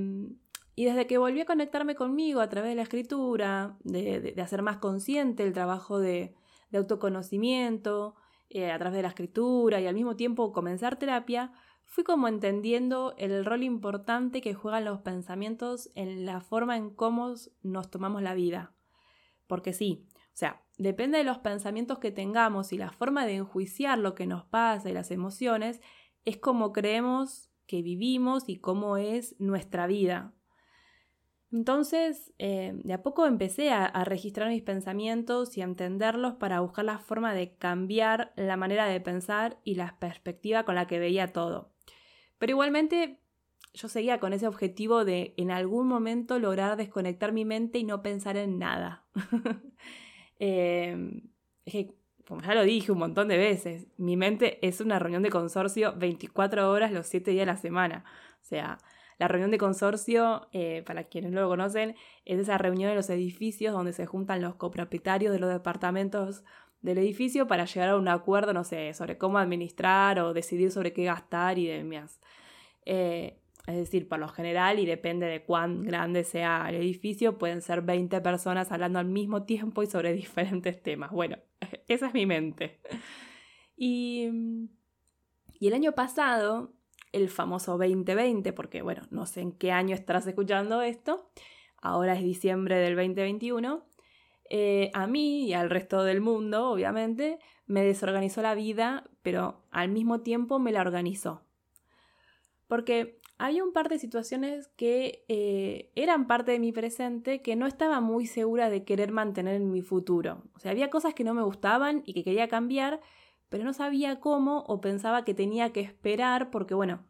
y 0.79 0.85
desde 0.85 1.07
que 1.07 1.17
volví 1.17 1.41
a 1.41 1.45
conectarme 1.45 1.95
conmigo 1.95 2.39
a 2.39 2.49
través 2.49 2.69
de 2.69 2.75
la 2.75 2.83
escritura, 2.83 3.79
de, 3.83 4.35
hacer 4.39 4.61
más 4.61 4.77
consciente 4.77 5.41
el 5.41 5.51
trabajo 5.51 5.99
de, 5.99 6.35
autoconocimiento, 6.71 8.13
eh, 8.49 8.71
a 8.71 8.77
través 8.77 8.97
de 8.97 9.01
la 9.01 9.07
escritura 9.07 9.81
y 9.81 9.87
al 9.87 9.95
mismo 9.95 10.15
tiempo 10.15 10.53
comenzar 10.53 10.99
terapia, 10.99 11.51
fui 11.83 12.03
como 12.03 12.27
entendiendo 12.27 13.15
el 13.17 13.43
rol 13.43 13.63
importante 13.63 14.39
que 14.39 14.53
juegan 14.53 14.85
los 14.85 15.01
pensamientos 15.01 15.89
en 15.95 16.27
la 16.27 16.41
forma 16.41 16.77
en 16.77 16.91
cómo 16.91 17.33
nos 17.63 17.89
tomamos 17.89 18.21
la 18.21 18.35
vida. 18.35 18.75
Porque 19.47 19.73
sí, 19.73 20.05
o 20.13 20.35
sea, 20.35 20.63
depende 20.77 21.17
de 21.17 21.23
los 21.23 21.39
pensamientos 21.39 21.97
que 21.97 22.11
tengamos 22.11 22.71
y 22.71 22.77
la 22.77 22.91
forma 22.91 23.25
de 23.25 23.37
enjuiciar 23.37 23.97
lo 23.97 24.13
que 24.13 24.27
nos 24.27 24.45
pasa 24.45 24.91
y 24.91 24.93
las 24.93 25.09
emociones, 25.09 25.81
es 26.23 26.37
como 26.37 26.71
creemos 26.71 27.49
que 27.65 27.81
vivimos 27.81 28.47
y 28.47 28.57
cómo 28.57 28.97
es 28.97 29.35
nuestra 29.39 29.87
vida. 29.87 30.35
Entonces, 31.51 32.33
eh, 32.39 32.73
de 32.83 32.93
a 32.93 33.01
poco 33.01 33.25
empecé 33.25 33.71
a, 33.71 34.03
registrar 34.03 34.49
mis 34.49 34.63
pensamientos 34.63 35.57
y 35.57 35.61
a 35.61 35.65
entenderlos 35.65 36.35
para 36.35 36.59
buscar 36.59 36.83
la 36.85 36.99
forma 36.99 37.33
de 37.33 37.55
cambiar 37.55 38.33
la 38.35 38.57
manera 38.57 38.85
de 38.85 38.99
pensar 38.99 39.57
y 39.63 39.75
la 39.75 39.97
perspectiva 39.99 40.65
con 40.65 40.75
la 40.75 40.87
que 40.87 40.99
veía 40.99 41.31
todo. 41.31 41.71
Pero 42.37 42.51
igualmente 42.51 43.19
yo 43.73 43.87
seguía 43.87 44.19
con 44.19 44.33
ese 44.33 44.47
objetivo 44.47 45.05
de 45.05 45.33
en 45.37 45.51
algún 45.51 45.87
momento 45.87 46.37
lograr 46.39 46.75
desconectar 46.75 47.31
mi 47.31 47.45
mente 47.45 47.79
y 47.79 47.83
no 47.83 48.01
pensar 48.01 48.37
en 48.37 48.59
nada. 48.59 49.05
Eh, 50.39 50.95
es 51.65 51.73
que, 51.73 51.95
como 52.27 52.43
ya 52.43 52.53
lo 52.53 52.61
dije 52.61 52.91
un 52.91 52.99
montón 52.99 53.27
de 53.27 53.37
veces, 53.37 53.87
mi 53.97 54.17
mente 54.17 54.59
es 54.61 54.81
una 54.81 54.99
reunión 54.99 55.23
de 55.23 55.31
consorcio 55.31 55.95
24 55.97 56.69
horas 56.69 56.91
los 56.91 57.07
7 57.07 57.31
días 57.31 57.47
de 57.47 57.53
la 57.53 57.57
semana. 57.57 58.05
O 58.39 58.45
sea, 58.45 58.77
la 59.19 59.27
reunión 59.27 59.51
de 59.51 59.57
consorcio, 59.57 60.47
eh, 60.51 60.83
para 60.85 61.05
quienes 61.05 61.31
no 61.31 61.41
lo 61.41 61.49
conocen, 61.49 61.95
es 62.25 62.39
esa 62.39 62.57
reunión 62.57 62.91
en 62.91 62.95
los 62.95 63.09
edificios 63.09 63.73
donde 63.73 63.93
se 63.93 64.05
juntan 64.05 64.41
los 64.41 64.55
copropietarios 64.55 65.33
de 65.33 65.39
los 65.39 65.51
departamentos 65.51 66.43
del 66.81 66.99
edificio 66.99 67.47
para 67.47 67.65
llegar 67.65 67.89
a 67.89 67.97
un 67.97 68.07
acuerdo, 68.07 68.53
no 68.53 68.63
sé, 68.63 68.93
sobre 68.93 69.17
cómo 69.17 69.39
administrar 69.39 70.19
o 70.19 70.33
decidir 70.33 70.71
sobre 70.71 70.93
qué 70.93 71.05
gastar 71.05 71.57
y 71.57 71.67
demás. 71.67 72.21
Eh, 72.85 73.39
es 73.65 73.75
decir, 73.75 74.07
por 74.07 74.19
lo 74.19 74.29
general, 74.29 74.79
y 74.79 74.85
depende 74.85 75.25
de 75.25 75.43
cuán 75.43 75.83
grande 75.83 76.23
sea 76.23 76.67
el 76.69 76.75
edificio, 76.75 77.37
pueden 77.37 77.61
ser 77.61 77.81
20 77.81 78.21
personas 78.21 78.71
hablando 78.71 78.99
al 78.99 79.05
mismo 79.05 79.43
tiempo 79.43 79.83
y 79.83 79.87
sobre 79.87 80.13
diferentes 80.13 80.81
temas. 80.81 81.11
Bueno, 81.11 81.37
esa 81.87 82.07
es 82.07 82.13
mi 82.13 82.25
mente. 82.25 82.79
Y, 83.75 84.29
y 85.59 85.67
el 85.67 85.73
año 85.73 85.91
pasado 85.93 86.76
el 87.11 87.29
famoso 87.29 87.77
2020, 87.77 88.53
porque 88.53 88.81
bueno, 88.81 89.03
no 89.09 89.25
sé 89.25 89.41
en 89.41 89.51
qué 89.51 89.71
año 89.71 89.95
estarás 89.95 90.27
escuchando 90.27 90.81
esto, 90.81 91.29
ahora 91.81 92.13
es 92.15 92.23
diciembre 92.23 92.77
del 92.77 92.95
2021, 92.95 93.83
eh, 94.49 94.91
a 94.93 95.07
mí 95.07 95.45
y 95.45 95.53
al 95.53 95.69
resto 95.69 96.03
del 96.03 96.21
mundo, 96.21 96.69
obviamente, 96.69 97.39
me 97.65 97.83
desorganizó 97.83 98.41
la 98.41 98.55
vida, 98.55 99.09
pero 99.21 99.61
al 99.71 99.89
mismo 99.89 100.21
tiempo 100.21 100.59
me 100.59 100.71
la 100.71 100.81
organizó. 100.81 101.41
Porque 102.67 103.19
había 103.37 103.63
un 103.63 103.71
par 103.71 103.87
de 103.89 103.99
situaciones 103.99 104.67
que 104.75 105.25
eh, 105.27 105.91
eran 105.95 106.27
parte 106.27 106.53
de 106.53 106.59
mi 106.59 106.71
presente 106.71 107.41
que 107.41 107.55
no 107.55 107.67
estaba 107.67 107.99
muy 107.99 108.25
segura 108.25 108.69
de 108.69 108.83
querer 108.83 109.11
mantener 109.11 109.55
en 109.55 109.71
mi 109.71 109.81
futuro. 109.81 110.43
O 110.55 110.59
sea, 110.59 110.71
había 110.71 110.89
cosas 110.89 111.13
que 111.13 111.23
no 111.23 111.33
me 111.33 111.43
gustaban 111.43 112.01
y 112.05 112.13
que 112.13 112.23
quería 112.23 112.47
cambiar, 112.47 112.99
pero 113.49 113.63
no 113.63 113.73
sabía 113.73 114.19
cómo 114.19 114.63
o 114.67 114.81
pensaba 114.81 115.23
que 115.25 115.33
tenía 115.33 115.71
que 115.71 115.81
esperar 115.81 116.49
porque, 116.51 116.73
bueno, 116.73 117.05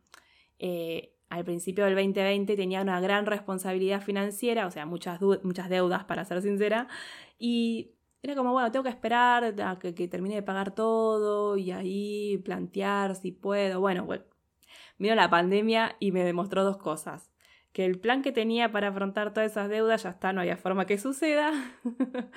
eh, 0.59 1.13
al 1.29 1.43
principio 1.43 1.85
del 1.85 1.95
2020 1.95 2.55
tenía 2.55 2.81
una 2.81 2.99
gran 2.99 3.25
responsabilidad 3.25 4.01
financiera, 4.01 4.65
o 4.67 4.71
sea, 4.71 4.85
muchas, 4.85 5.19
muchas 5.43 5.69
deudas, 5.69 6.05
para 6.05 6.25
ser 6.25 6.41
sincera, 6.41 6.87
y 7.37 7.91
era 8.21 8.35
como, 8.35 8.51
bueno, 8.51 8.71
tengo 8.71 8.83
que 8.83 8.89
esperar 8.89 9.55
a 9.61 9.79
que, 9.79 9.93
termine 10.07 10.35
de 10.35 10.43
pagar 10.43 10.71
todo 10.71 11.57
y 11.57 11.71
ahí 11.71 12.37
plantear 12.43 13.15
si 13.15 13.31
puedo. 13.31 13.79
Bueno, 13.79 14.07
vino 14.97 15.15
la 15.15 15.29
pandemia 15.29 15.95
y 15.99 16.11
me 16.11 16.23
demostró 16.23 16.63
dos 16.63 16.77
cosas. 16.77 17.31
Que 17.73 17.85
el 17.85 17.99
plan 17.99 18.23
que 18.23 18.31
tenía 18.31 18.71
para 18.71 18.87
afrontar 18.89 19.33
todas 19.33 19.51
esas 19.51 19.69
deudas 19.69 20.03
ya 20.03 20.09
está, 20.09 20.33
no 20.33 20.41
había 20.41 20.57
forma 20.57 20.85
que 20.85 20.97
suceda. 20.97 21.51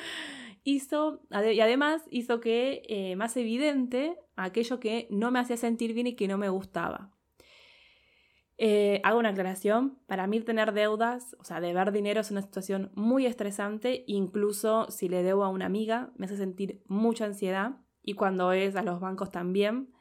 hizo, 0.64 1.22
y 1.30 1.60
además 1.60 2.02
hizo 2.10 2.40
que 2.40 2.82
eh, 2.88 3.16
más 3.16 3.36
evidente 3.36 4.16
aquello 4.36 4.80
que 4.80 5.06
no 5.10 5.30
me 5.30 5.38
hacía 5.38 5.56
sentir 5.56 5.94
bien 5.94 6.06
y 6.08 6.16
que 6.16 6.28
no 6.28 6.38
me 6.38 6.48
gustaba. 6.48 7.10
Eh, 8.62 9.00
hago 9.04 9.18
una 9.18 9.30
aclaración, 9.30 9.98
para 10.06 10.26
mí 10.26 10.38
tener 10.40 10.72
deudas, 10.72 11.34
o 11.38 11.44
sea, 11.44 11.60
deber 11.60 11.92
dinero 11.92 12.20
es 12.20 12.30
una 12.30 12.42
situación 12.42 12.92
muy 12.94 13.24
estresante, 13.24 14.04
incluso 14.06 14.90
si 14.90 15.08
le 15.08 15.22
debo 15.22 15.44
a 15.44 15.48
una 15.48 15.64
amiga, 15.64 16.12
me 16.16 16.26
hace 16.26 16.36
sentir 16.36 16.82
mucha 16.86 17.24
ansiedad 17.24 17.78
y 18.02 18.12
cuando 18.12 18.52
es 18.52 18.76
a 18.76 18.82
los 18.82 19.00
bancos 19.00 19.30
también. 19.30 19.94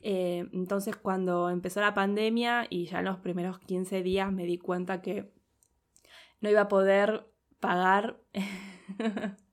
Eh, 0.00 0.48
entonces 0.52 0.96
cuando 0.96 1.50
empezó 1.50 1.80
la 1.80 1.92
pandemia 1.92 2.66
y 2.70 2.86
ya 2.86 3.00
en 3.00 3.06
los 3.06 3.18
primeros 3.18 3.58
15 3.58 4.02
días 4.02 4.32
me 4.32 4.44
di 4.44 4.56
cuenta 4.56 5.02
que 5.02 5.30
no 6.40 6.48
iba 6.48 6.62
a 6.62 6.68
poder 6.68 7.26
pagar, 7.60 8.18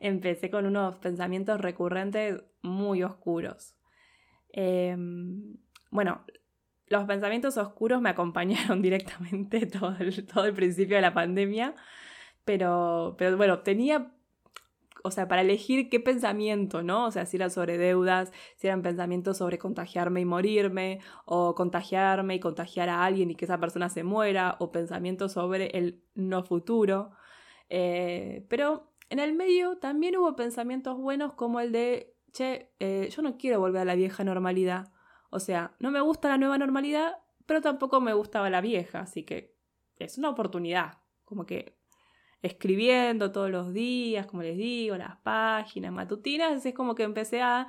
empecé 0.00 0.50
con 0.50 0.66
unos 0.66 0.96
pensamientos 0.96 1.60
recurrentes 1.60 2.42
muy 2.62 3.02
oscuros. 3.02 3.76
Em, 4.52 5.56
bueno, 5.90 6.24
los 6.88 7.04
pensamientos 7.04 7.56
oscuros 7.56 8.00
me 8.00 8.10
acompañaron 8.10 8.82
directamente 8.82 9.66
todo 9.66 9.94
el, 9.98 10.54
principio 10.54 10.96
de 10.96 11.02
la 11.02 11.14
pandemia, 11.14 11.74
pero, 12.44 13.14
pero 13.18 13.36
bueno, 13.36 13.60
tenía, 13.60 14.12
o 15.04 15.10
sea, 15.10 15.28
para 15.28 15.42
elegir 15.42 15.88
qué 15.90 16.00
pensamiento, 16.00 16.82
¿no? 16.82 17.06
O 17.06 17.10
sea, 17.10 17.26
si 17.26 17.36
eran 17.36 17.50
sobre 17.50 17.78
deudas, 17.78 18.32
si 18.56 18.66
eran 18.66 18.82
pensamientos 18.82 19.38
sobre 19.38 19.58
contagiarme 19.58 20.20
y 20.22 20.24
morirme, 20.24 21.00
o 21.26 21.54
contagiarme 21.54 22.36
y 22.36 22.40
contagiar 22.40 22.88
a 22.88 23.04
alguien 23.04 23.30
y 23.30 23.34
que 23.36 23.44
esa 23.44 23.60
persona 23.60 23.88
se 23.90 24.02
muera, 24.02 24.56
o 24.60 24.72
pensamientos 24.72 25.32
sobre 25.32 25.66
el 25.78 26.02
no 26.14 26.42
futuro. 26.42 27.12
Eh, 27.68 28.46
pero 28.48 28.89
en 29.10 29.18
el 29.18 29.34
medio 29.34 29.76
también 29.78 30.16
hubo 30.16 30.34
pensamientos 30.36 30.96
buenos 30.96 31.34
como 31.34 31.60
el 31.60 31.72
de, 31.72 32.16
che, 32.32 32.72
eh, 32.80 33.10
yo 33.14 33.22
no 33.22 33.36
quiero 33.36 33.60
volver 33.60 33.82
a 33.82 33.84
la 33.84 33.94
vieja 33.94 34.24
normalidad 34.24 34.90
o 35.30 35.38
sea, 35.38 35.74
no 35.78 35.90
me 35.90 36.00
gusta 36.00 36.28
la 36.28 36.38
nueva 36.38 36.58
normalidad, 36.58 37.18
pero 37.46 37.60
tampoco 37.60 38.00
me 38.00 38.12
gustaba 38.12 38.50
la 38.50 38.60
vieja, 38.60 39.00
así 39.00 39.22
que 39.22 39.56
es 39.96 40.18
una 40.18 40.28
oportunidad, 40.28 40.98
como 41.24 41.46
que 41.46 41.78
escribiendo 42.42 43.30
todos 43.32 43.50
los 43.50 43.72
días, 43.72 44.26
como 44.26 44.42
les 44.42 44.56
digo, 44.56 44.96
las 44.96 45.18
páginas 45.18 45.92
matutinas, 45.92 46.64
es 46.66 46.74
como 46.74 46.94
que 46.94 47.04
empecé 47.04 47.42
a, 47.42 47.68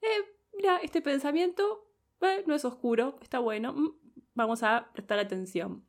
eh, 0.00 0.38
mira, 0.56 0.78
este 0.78 1.02
pensamiento 1.02 1.90
eh, 2.22 2.44
no 2.46 2.54
es 2.54 2.64
oscuro, 2.64 3.18
está 3.20 3.38
bueno, 3.38 3.74
mm, 3.74 3.90
vamos 4.34 4.62
a 4.62 4.90
prestar 4.92 5.18
atención. 5.18 5.84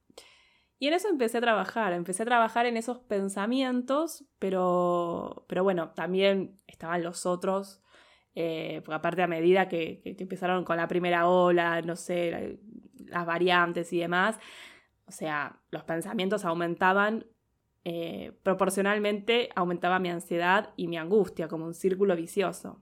Y 0.78 0.88
en 0.88 0.94
eso 0.94 1.08
empecé 1.10 1.38
a 1.38 1.42
trabajar, 1.42 1.94
empecé 1.94 2.24
a 2.24 2.26
trabajar 2.26 2.66
en 2.66 2.78
esos 2.78 3.00
pensamientos, 3.00 4.26
pero, 4.40 5.46
pero 5.48 5.64
bueno, 5.64 5.92
también 5.92 6.60
estaban 6.68 7.04
los 7.04 7.26
otros 7.26 7.82
eh, 8.36 8.84
aparte 8.92 9.24
a 9.24 9.28
medida 9.28 9.70
que, 9.70 10.02
empezaron 10.04 10.66
con 10.66 10.76
la 10.76 10.90
primera 10.90 11.28
ola, 11.30 11.82
no 11.82 11.96
sé, 11.96 12.60
las 13.08 13.26
variantes 13.26 13.94
y 13.94 14.00
demás, 14.00 14.38
o 15.08 15.12
sea, 15.12 15.62
los 15.72 15.84
pensamientos 15.86 16.44
aumentaban, 16.44 17.26
eh, 17.86 18.34
proporcionalmente 18.44 19.50
aumentaba 19.56 20.00
mi 20.00 20.10
ansiedad 20.10 20.74
y 20.76 20.88
mi 20.88 20.98
angustia, 20.98 21.48
como 21.48 21.66
un 21.66 21.74
círculo 21.74 22.16
vicioso. 22.16 22.82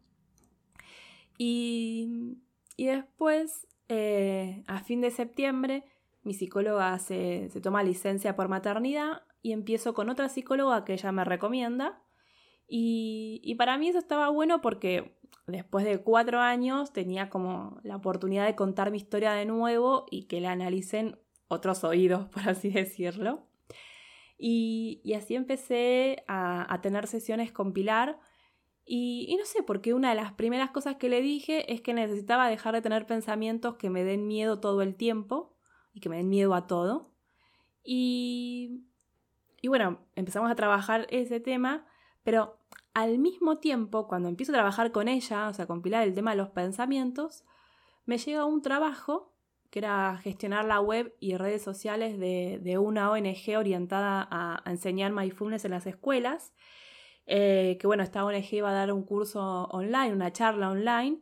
Y, 1.37 2.37
después, 2.77 3.67
eh, 3.89 4.63
a 4.65 4.79
fin 4.79 5.01
de 5.01 5.11
septiembre, 5.11 5.83
mi 6.23 6.33
psicóloga 6.33 6.97
se, 6.99 7.49
toma 7.61 7.83
licencia 7.83 8.35
por 8.35 8.47
maternidad 8.47 9.23
y 9.41 9.51
empiezo 9.51 9.93
con 9.93 10.09
otra 10.09 10.29
psicóloga 10.29 10.85
que 10.85 10.93
ella 10.93 11.11
me 11.11 11.25
recomienda. 11.25 12.01
Y, 12.67 13.53
para 13.57 13.77
mí 13.77 13.89
eso 13.89 13.99
estaba 13.99 14.29
bueno 14.29 14.61
porque 14.61 15.17
después 15.47 15.85
de 15.85 15.99
cuatro 15.99 16.39
años 16.39 16.93
tenía 16.93 17.29
como 17.29 17.79
la 17.83 17.97
oportunidad 17.97 18.45
de 18.45 18.55
contar 18.55 18.89
mi 18.89 18.97
historia 18.97 19.33
de 19.33 19.45
nuevo 19.45 20.05
y 20.09 20.23
que 20.23 20.39
la 20.39 20.53
analicen 20.53 21.19
otros 21.49 21.83
oídos, 21.83 22.29
por 22.33 22.47
así 22.47 22.69
decirlo. 22.69 23.47
Y, 24.37 25.13
así 25.15 25.35
empecé 25.35 26.23
a, 26.27 26.79
tener 26.81 27.07
sesiones 27.07 27.51
con 27.51 27.73
Pilar. 27.73 28.19
Y, 28.85 29.25
y, 29.29 29.35
no 29.35 29.45
sé, 29.45 29.61
porque 29.63 29.93
una 29.93 30.09
de 30.09 30.15
las 30.15 30.33
primeras 30.33 30.71
cosas 30.71 30.95
que 30.95 31.09
le 31.09 31.21
dije 31.21 31.71
es 31.71 31.81
que 31.81 31.93
necesitaba 31.93 32.49
dejar 32.49 32.73
de 32.73 32.81
tener 32.81 33.05
pensamientos 33.05 33.75
que 33.75 33.89
me 33.89 34.03
den 34.03 34.27
miedo 34.27 34.59
todo 34.59 34.81
el 34.81 34.95
tiempo 34.95 35.52
y 35.93 35.99
que 35.99 36.09
me 36.09 36.17
den 36.17 36.29
miedo 36.29 36.53
a 36.53 36.67
todo. 36.67 37.11
Y, 37.83 38.83
y 39.61 39.67
bueno, 39.67 39.99
empezamos 40.15 40.51
a 40.51 40.55
trabajar 40.55 41.07
ese 41.09 41.39
tema, 41.39 41.85
pero 42.23 42.57
al 42.93 43.17
mismo 43.19 43.57
tiempo, 43.57 44.07
cuando 44.07 44.29
empiezo 44.29 44.51
a 44.51 44.55
trabajar 44.55 44.91
con 44.91 45.07
ella, 45.07 45.49
o 45.49 45.53
sea, 45.53 45.65
compilar 45.67 46.03
el 46.03 46.13
tema 46.13 46.31
de 46.31 46.37
los 46.37 46.49
pensamientos, 46.49 47.43
me 48.05 48.17
llega 48.17 48.45
un 48.45 48.61
trabajo 48.61 49.33
que 49.73 49.79
era 49.79 50.19
gestionar 50.21 50.65
la 50.65 50.79
web 50.79 51.15
y 51.19 51.35
redes 51.35 51.63
sociales 51.63 52.19
de, 52.19 52.77
una 52.77 53.09
ONG 53.09 53.57
orientada 53.57 54.27
a, 54.29 54.61
enseñar 54.69 55.11
mindfulness 55.11 55.65
en 55.65 55.71
las 55.71 55.87
escuelas. 55.87 56.53
Eh, 57.25 57.77
que 57.79 57.87
bueno, 57.87 58.03
esta 58.03 58.23
ONG 58.23 58.53
iba 58.53 58.69
a 58.69 58.73
dar 58.73 58.93
un 58.93 59.03
curso 59.03 59.63
online, 59.71 60.13
una 60.13 60.31
charla 60.31 60.69
online, 60.69 61.21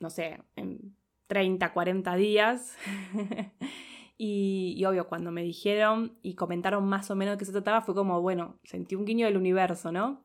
no 0.00 0.08
sé, 0.08 0.42
en 0.56 0.96
30, 1.26 1.74
40 1.74 2.16
días. 2.16 2.74
y, 4.16 4.84
obvio, 4.84 5.08
cuando 5.08 5.32
me 5.32 5.42
dijeron 5.42 6.18
y 6.22 6.34
comentaron 6.34 6.86
más 6.86 7.10
o 7.10 7.16
menos 7.16 7.34
de 7.34 7.38
qué 7.38 7.44
se 7.44 7.52
trataba, 7.52 7.82
fue 7.82 7.94
como, 7.94 8.20
bueno, 8.20 8.58
sentí 8.64 8.94
un 8.94 9.04
guiño 9.04 9.26
del 9.26 9.36
universo, 9.36 9.90
¿no? 9.90 10.22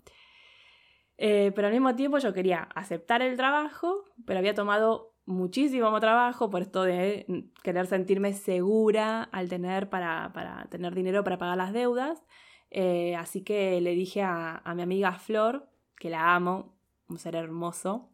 Eh, 1.17 1.51
pero 1.55 1.67
al 1.67 1.73
mismo 1.73 1.95
tiempo 1.95 2.17
yo 2.19 2.33
quería 2.33 2.69
aceptar 2.75 3.21
el 3.21 3.35
trabajo, 3.35 4.05
pero 4.25 4.39
había 4.39 4.53
tomado 4.53 5.13
muchísimo 5.25 5.99
trabajo 5.99 6.49
por 6.49 6.61
esto 6.61 6.83
de 6.83 7.25
mm, 7.27 7.61
querer 7.61 7.87
sentirme 7.87 8.33
segura 8.33 9.23
al 9.23 9.49
tener 9.49 9.89
para, 9.89 10.31
tener 10.69 10.95
dinero 10.95 11.23
para 11.23 11.37
pagar 11.37 11.57
las 11.57 11.73
deudas. 11.73 12.23
Eh, 12.71 13.15
así 13.15 13.43
que 13.43 13.81
le 13.81 13.95
dije 13.95 14.21
a, 14.21 14.61
mi 14.75 14.81
amiga 14.81 15.13
Flor, 15.13 15.69
que 15.97 16.09
la 16.09 16.35
amo, 16.35 16.75
un 17.09 17.17
ser 17.17 17.35
hermoso, 17.35 18.11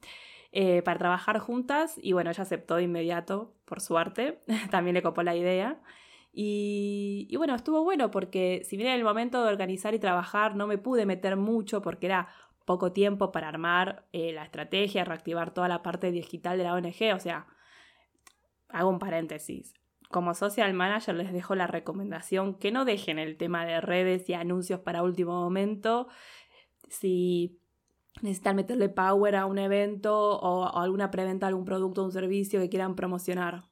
eh, 0.58 0.82
para 0.84 0.98
trabajar 0.98 1.40
juntas 1.40 2.00
y 2.02 2.14
bueno, 2.14 2.30
ella 2.30 2.44
aceptó 2.44 2.78
de 2.78 2.84
inmediato, 2.84 3.54
por 3.66 3.82
suerte, 3.82 4.40
también 4.72 4.94
le 4.94 5.02
copó 5.02 5.22
la 5.22 5.36
idea. 5.36 5.82
Y, 6.32 7.30
bueno, 7.36 7.56
estuvo 7.56 7.84
bueno 7.84 8.10
porque 8.10 8.62
si 8.64 8.78
bien 8.78 8.88
en 8.88 8.96
el 8.96 9.04
momento 9.04 9.44
de 9.44 9.50
organizar 9.50 9.94
y 9.94 10.00
trabajar 10.00 10.56
no 10.56 10.66
me 10.66 10.78
pude 10.78 11.06
meter 11.06 11.36
mucho 11.36 11.82
porque 11.82 12.06
era 12.06 12.30
poco 12.64 12.94
tiempo 12.94 13.34
para 13.34 13.50
armar 13.50 14.06
eh, 14.14 14.32
la 14.32 14.46
estrategia, 14.46 15.04
reactivar 15.04 15.54
toda 15.54 15.68
la 15.68 15.84
parte 15.84 16.12
digital 16.12 16.58
de 16.58 16.64
la 16.64 16.74
ONG. 16.74 17.14
O 17.14 17.20
sea, 17.20 17.48
hago 18.70 18.90
un 18.90 19.00
paréntesis. 19.00 19.74
Como 20.10 20.34
social 20.36 20.74
manager 20.74 21.16
les 21.16 21.34
dejo 21.34 21.56
la 21.56 21.68
recomendación 21.68 22.56
que 22.56 22.72
no 22.72 22.86
dejen 22.86 23.20
el 23.20 23.36
tema 23.36 23.66
de 23.66 23.82
redes 23.82 24.30
y 24.30 24.34
anuncios 24.36 24.80
para 24.80 25.04
último 25.04 25.34
momento. 25.34 26.08
Si 26.88 27.60
necesitan 28.22 28.56
meterle 28.56 28.90
power 28.90 29.36
a 29.36 29.46
un 29.46 29.58
evento 29.58 30.40
o, 30.40 30.78
alguna 30.78 31.12
preventa 31.12 31.48
algún 31.48 31.66
producto 31.66 32.02
o 32.02 32.06
un 32.06 32.12
servicio 32.12 32.60
que 32.60 32.70
quieran 32.70 32.96
promocionar, 32.96 33.66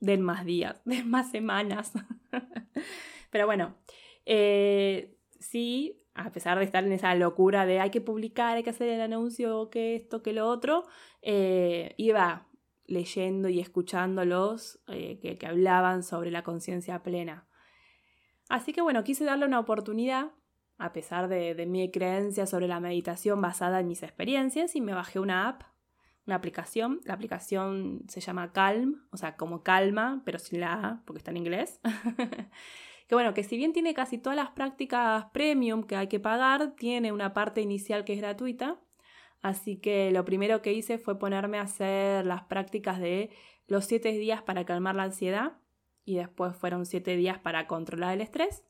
den 0.00 0.22
más 0.22 0.44
días, 0.44 0.82
den 0.84 1.08
más 1.10 1.30
semanas. 1.30 1.92
Pero 3.30 3.46
bueno, 3.46 3.76
eh, 4.26 5.16
sí, 5.40 6.02
a 6.14 6.30
pesar 6.32 6.58
de 6.58 6.64
estar 6.64 6.84
en 6.84 6.92
esa 6.92 7.14
locura 7.14 7.66
de 7.66 7.80
hay 7.80 7.90
que 7.90 8.00
publicar, 8.00 8.56
hay 8.56 8.62
que 8.62 8.70
hacer 8.70 8.88
el 8.88 9.00
anuncio, 9.00 9.70
que 9.70 9.94
esto, 9.94 10.22
que 10.22 10.32
lo 10.32 10.48
otro, 10.48 10.84
eh, 11.22 11.94
iba 11.96 12.48
leyendo 12.86 13.48
y 13.48 13.60
escuchándolos 13.60 14.80
eh, 14.88 15.18
que, 15.38 15.46
hablaban 15.46 16.02
sobre 16.02 16.30
la 16.30 16.42
conciencia 16.42 17.02
plena. 17.02 17.48
Así 18.48 18.72
que 18.72 18.82
bueno, 18.82 19.04
quise 19.04 19.24
darle 19.24 19.46
una 19.46 19.60
oportunidad, 19.60 20.32
a 20.82 20.92
pesar 20.92 21.28
de, 21.28 21.64
mi 21.66 21.90
creencia 21.92 22.44
sobre 22.44 22.66
la 22.66 22.80
meditación 22.80 23.40
basada 23.40 23.78
en 23.80 23.86
mis 23.86 24.02
experiencias, 24.02 24.74
y 24.74 24.80
me 24.80 24.94
bajé 24.94 25.20
una 25.20 25.48
app, 25.48 25.62
una 26.26 26.34
aplicación. 26.34 27.00
La 27.04 27.14
aplicación 27.14 28.02
se 28.08 28.20
llama 28.20 28.52
Calm, 28.52 29.06
o 29.12 29.16
sea, 29.16 29.36
como 29.36 29.62
calma, 29.62 30.22
pero 30.24 30.40
sin 30.40 30.60
la 30.60 30.72
A, 30.72 31.02
porque 31.04 31.18
está 31.18 31.30
en 31.30 31.36
inglés. 31.36 31.80
que 33.08 33.14
bueno, 33.14 33.32
que 33.32 33.44
si 33.44 33.56
bien 33.56 33.72
tiene 33.72 33.94
casi 33.94 34.18
todas 34.18 34.36
las 34.36 34.50
prácticas 34.50 35.26
premium 35.32 35.84
que 35.84 35.94
hay 35.94 36.08
que 36.08 36.18
pagar, 36.18 36.74
tiene 36.76 37.12
una 37.12 37.32
parte 37.32 37.60
inicial 37.60 38.04
que 38.04 38.14
es 38.14 38.20
gratuita. 38.20 38.80
Así 39.40 39.76
que 39.76 40.10
lo 40.10 40.24
primero 40.24 40.62
que 40.62 40.72
hice 40.72 40.98
fue 40.98 41.18
ponerme 41.18 41.58
a 41.58 41.62
hacer 41.62 42.26
las 42.26 42.42
prácticas 42.42 42.98
de 42.98 43.30
los 43.68 43.84
7 43.84 44.12
días 44.12 44.42
para 44.42 44.64
calmar 44.64 44.96
la 44.96 45.04
ansiedad 45.04 45.58
y 46.04 46.16
después 46.16 46.56
fueron 46.56 46.86
7 46.86 47.16
días 47.16 47.38
para 47.38 47.68
controlar 47.68 48.14
el 48.14 48.20
estrés 48.20 48.64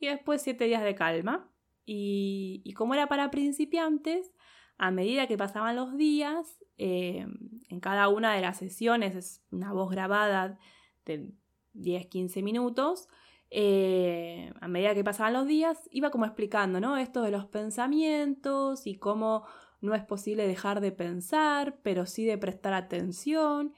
y 0.00 0.06
después 0.06 0.42
7 0.42 0.64
días 0.64 0.82
de 0.82 0.94
calma. 0.94 1.48
Y, 1.86 2.72
como 2.76 2.94
era 2.94 3.08
para 3.08 3.30
principiantes, 3.30 4.32
a 4.78 4.90
medida 4.90 5.26
que 5.26 5.36
pasaban 5.36 5.76
los 5.76 5.96
días, 5.96 6.58
eh, 6.78 7.26
en 7.68 7.80
cada 7.80 8.08
una 8.08 8.34
de 8.34 8.40
las 8.40 8.58
sesiones, 8.58 9.14
es 9.14 9.42
una 9.50 9.72
voz 9.72 9.90
grabada 9.90 10.58
de 11.04 11.32
10, 11.74 12.06
15 12.06 12.42
minutos, 12.42 13.08
eh, 13.50 14.52
a 14.60 14.68
medida 14.68 14.94
que 14.94 15.02
pasaban 15.02 15.32
los 15.32 15.46
días, 15.46 15.88
iba 15.90 16.10
como 16.10 16.24
explicando, 16.24 16.80
¿no? 16.80 16.96
Esto 16.96 17.22
de 17.22 17.32
los 17.32 17.46
pensamientos 17.46 18.86
y 18.86 18.94
cómo 18.94 19.44
no 19.80 19.94
es 19.94 20.04
posible 20.04 20.46
dejar 20.46 20.80
de 20.80 20.92
pensar, 20.92 21.78
pero 21.82 22.06
sí 22.06 22.24
de 22.24 22.38
prestar 22.38 22.72
atención. 22.72 23.74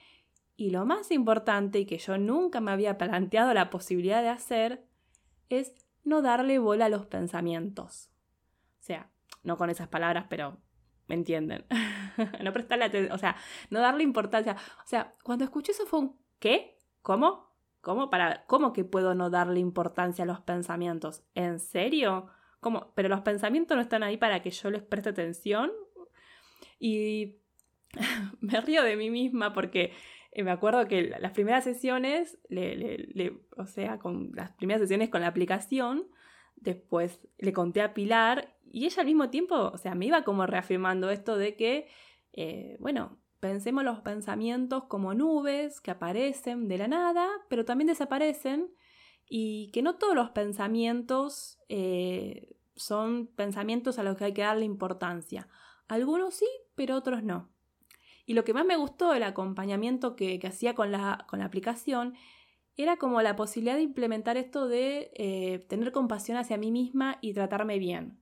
Y 0.56 0.70
lo 0.70 0.84
más 0.84 1.10
importante 1.10 1.80
y 1.80 1.86
que 1.86 1.98
yo 1.98 2.18
nunca 2.18 2.60
me 2.60 2.70
había 2.70 2.98
planteado 2.98 3.54
la 3.54 3.70
posibilidad 3.70 4.22
de 4.22 4.28
hacer 4.28 4.84
es 5.48 5.72
no 6.04 6.22
darle 6.22 6.58
bola 6.58 6.86
a 6.86 6.88
los 6.88 7.06
pensamientos. 7.06 8.10
O 8.80 8.84
sea, 8.84 9.10
no 9.42 9.56
con 9.56 9.70
esas 9.70 9.88
palabras, 9.88 10.26
pero 10.28 10.58
me 11.06 11.14
entienden. 11.14 11.64
no 12.42 12.52
prestarle 12.52 12.86
atención, 12.86 13.12
o 13.12 13.18
sea, 13.18 13.36
no 13.70 13.80
darle 13.80 14.02
importancia. 14.02 14.56
O 14.84 14.86
sea, 14.86 15.14
cuando 15.22 15.44
escuché 15.44 15.72
eso 15.72 15.86
fue 15.86 16.00
un 16.00 16.18
¿qué? 16.38 16.78
¿Cómo? 17.02 17.52
¿Cómo? 17.80 18.10
Para, 18.10 18.44
¿Cómo 18.46 18.72
que 18.72 18.84
puedo 18.84 19.14
no 19.14 19.30
darle 19.30 19.60
importancia 19.60 20.24
a 20.24 20.26
los 20.26 20.40
pensamientos? 20.40 21.24
¿En 21.34 21.58
serio? 21.58 22.28
¿Cómo? 22.60 22.92
¿Pero 22.94 23.08
los 23.08 23.22
pensamientos 23.22 23.76
no 23.76 23.82
están 23.82 24.02
ahí 24.02 24.16
para 24.16 24.40
que 24.42 24.50
yo 24.50 24.70
les 24.70 24.82
preste 24.82 25.10
atención? 25.10 25.72
Y 26.78 27.36
me 28.40 28.60
río 28.60 28.82
de 28.82 28.96
mí 28.96 29.10
misma 29.10 29.52
porque 29.52 29.92
me 30.36 30.50
acuerdo 30.50 30.86
que 30.88 31.02
las 31.02 31.32
primeras 31.32 31.64
sesiones, 31.64 32.38
o 33.56 33.66
sea, 33.66 33.98
con 33.98 34.32
las 34.34 34.52
primeras 34.52 34.80
sesiones 34.80 35.10
con 35.10 35.20
la 35.20 35.26
aplicación, 35.26 36.06
después 36.56 37.20
le 37.38 37.52
conté 37.52 37.82
a 37.82 37.92
Pilar 37.92 38.56
y 38.70 38.86
ella 38.86 39.00
al 39.00 39.06
mismo 39.06 39.28
tiempo, 39.28 39.54
o 39.54 39.76
sea, 39.76 39.94
me 39.94 40.06
iba 40.06 40.24
como 40.24 40.46
reafirmando 40.46 41.10
esto 41.10 41.36
de 41.36 41.56
que, 41.56 41.88
eh, 42.32 42.76
bueno, 42.80 43.18
pensemos 43.40 43.84
los 43.84 44.00
pensamientos 44.00 44.84
como 44.84 45.14
nubes 45.14 45.80
que 45.80 45.90
aparecen 45.90 46.68
de 46.68 46.78
la 46.78 46.88
nada, 46.88 47.28
pero 47.48 47.64
también 47.64 47.88
desaparecen 47.88 48.72
y 49.28 49.70
que 49.72 49.82
no 49.82 49.96
todos 49.96 50.14
los 50.14 50.30
pensamientos 50.30 51.58
eh, 51.68 52.56
son 52.76 53.26
pensamientos 53.26 53.98
a 53.98 54.02
los 54.02 54.16
que 54.16 54.24
hay 54.24 54.32
que 54.32 54.42
darle 54.42 54.64
importancia. 54.64 55.48
Algunos 55.88 56.34
sí, 56.34 56.48
pero 56.74 56.96
otros 56.96 57.22
no. 57.22 57.50
Y 58.24 58.34
lo 58.34 58.44
que 58.44 58.54
más 58.54 58.64
me 58.64 58.76
gustó 58.76 59.12
del 59.12 59.22
acompañamiento 59.24 60.16
que, 60.16 60.40
hacía 60.46 60.74
con 60.74 60.92
la, 60.92 61.26
con 61.28 61.40
la, 61.40 61.46
aplicación 61.46 62.14
era 62.76 62.96
como 62.96 63.20
la 63.22 63.36
posibilidad 63.36 63.76
de 63.76 63.82
implementar 63.82 64.36
esto 64.36 64.68
de 64.68 65.10
eh, 65.14 65.64
tener 65.68 65.92
compasión 65.92 66.38
hacia 66.38 66.56
mí 66.56 66.70
misma 66.70 67.18
y 67.20 67.34
tratarme 67.34 67.78
bien. 67.78 68.18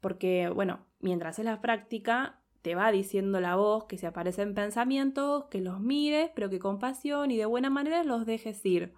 Porque, 0.00 0.48
bueno, 0.48 0.86
mientras 1.00 1.38
es 1.38 1.44
la 1.44 1.60
práctica, 1.60 2.40
te 2.62 2.74
va 2.74 2.90
diciendo 2.92 3.40
la 3.40 3.56
voz 3.56 3.84
que 3.84 3.98
se 3.98 4.06
aparecen 4.06 4.54
pensamientos, 4.54 5.44
que 5.50 5.60
los 5.60 5.80
mires, 5.80 6.30
pero 6.34 6.48
que 6.48 6.58
con 6.58 6.78
pasión 6.78 7.30
y 7.30 7.36
de 7.36 7.46
buena 7.46 7.70
manera 7.70 8.04
los 8.04 8.24
dejes 8.24 8.64
ir. 8.64 8.94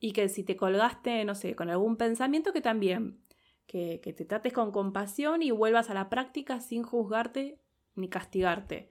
Y 0.00 0.12
que 0.12 0.28
si 0.28 0.44
te 0.44 0.56
colgaste, 0.56 1.24
no 1.24 1.34
sé, 1.34 1.54
con 1.54 1.70
algún 1.70 1.96
pensamiento, 1.96 2.52
que 2.52 2.60
también 2.60 3.20
que, 3.68 4.00
te 4.16 4.24
trates 4.24 4.52
con 4.52 4.72
compasión 4.72 5.42
y 5.42 5.50
vuelvas 5.50 5.90
a 5.90 5.94
la 5.94 6.08
práctica 6.08 6.60
sin 6.60 6.82
juzgarte 6.82 7.60
ni 7.94 8.08
castigarte. 8.08 8.90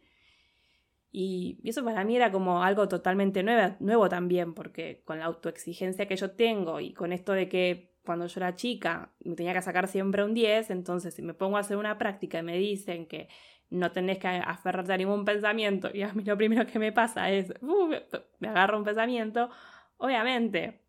Y, 1.11 1.59
eso 1.63 1.83
para 1.83 2.03
mí 2.03 2.15
era 2.15 2.31
como 2.31 2.63
algo 2.63 2.87
totalmente 2.87 3.43
nuevo, 3.43 3.75
nuevo 3.79 4.09
también, 4.09 4.53
porque 4.53 5.01
con 5.05 5.19
la 5.19 5.25
autoexigencia 5.25 6.07
que 6.07 6.15
yo 6.15 6.31
tengo 6.31 6.79
y 6.79 6.93
con 6.93 7.13
esto 7.13 7.33
de 7.33 7.49
que 7.49 7.93
cuando 8.05 8.27
yo 8.27 8.39
era 8.39 8.55
chica 8.55 9.11
me 9.23 9.35
tenía 9.35 9.53
que 9.53 9.61
sacar 9.61 9.87
siempre 9.87 10.23
un 10.23 10.33
10, 10.33 10.69
entonces 10.71 11.13
si 11.13 11.21
me 11.21 11.33
pongo 11.33 11.57
a 11.57 11.61
hacer 11.61 11.77
una 11.77 11.97
práctica 11.97 12.39
y 12.39 12.43
me 12.43 12.57
dicen 12.57 13.05
que 13.07 13.27
no 13.69 13.91
tenés 13.91 14.17
que 14.19 14.27
aferrarte 14.27 14.93
a 14.93 14.97
ningún 14.97 15.25
pensamiento 15.25 15.89
y 15.93 16.03
a 16.03 16.13
mí 16.13 16.23
lo 16.23 16.37
primero 16.37 16.65
que 16.65 16.79
me 16.79 16.91
pasa 16.93 17.29
es, 17.31 17.53
uh, 17.61 17.89
me 18.39 18.47
agarro 18.47 18.77
un 18.77 18.85
pensamiento, 18.85 19.49
obviamente 19.97 20.86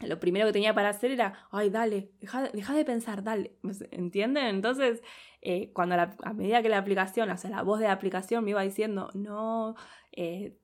lo 0.00 0.18
primero 0.18 0.46
que 0.46 0.52
tenía 0.52 0.74
para 0.74 0.88
hacer 0.88 1.10
era, 1.10 1.46
ay, 1.50 1.70
dale, 1.70 2.10
deja, 2.20 2.74
de 2.74 2.84
pensar, 2.84 3.22
dale, 3.22 3.56
¿entienden? 3.90 4.46
Entonces, 4.46 5.02
eh, 5.42 5.72
cuando 5.72 5.96
a 5.96 6.32
medida 6.32 6.62
que 6.62 6.68
la 6.68 6.78
aplicación, 6.78 7.30
o 7.30 7.36
sea, 7.36 7.50
la 7.50 7.62
voz 7.62 7.80
de 7.80 7.86
la 7.86 7.92
aplicación 7.92 8.44
me 8.44 8.50
iba 8.50 8.62
diciendo, 8.62 9.10
no, 9.14 9.74
eh, 10.12 10.58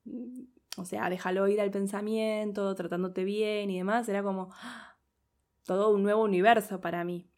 o 0.76 0.84
sea, 0.84 1.08
déjalo 1.10 1.48
ir 1.48 1.60
al 1.60 1.70
pensamiento, 1.70 2.74
tratándote 2.74 3.24
bien 3.24 3.70
y 3.70 3.78
demás, 3.78 4.08
era 4.08 4.22
como 4.22 4.50
todo 5.64 5.90
un 5.90 6.02
nuevo 6.02 6.22
universo 6.22 6.80
para 6.80 7.04
mí. 7.04 7.28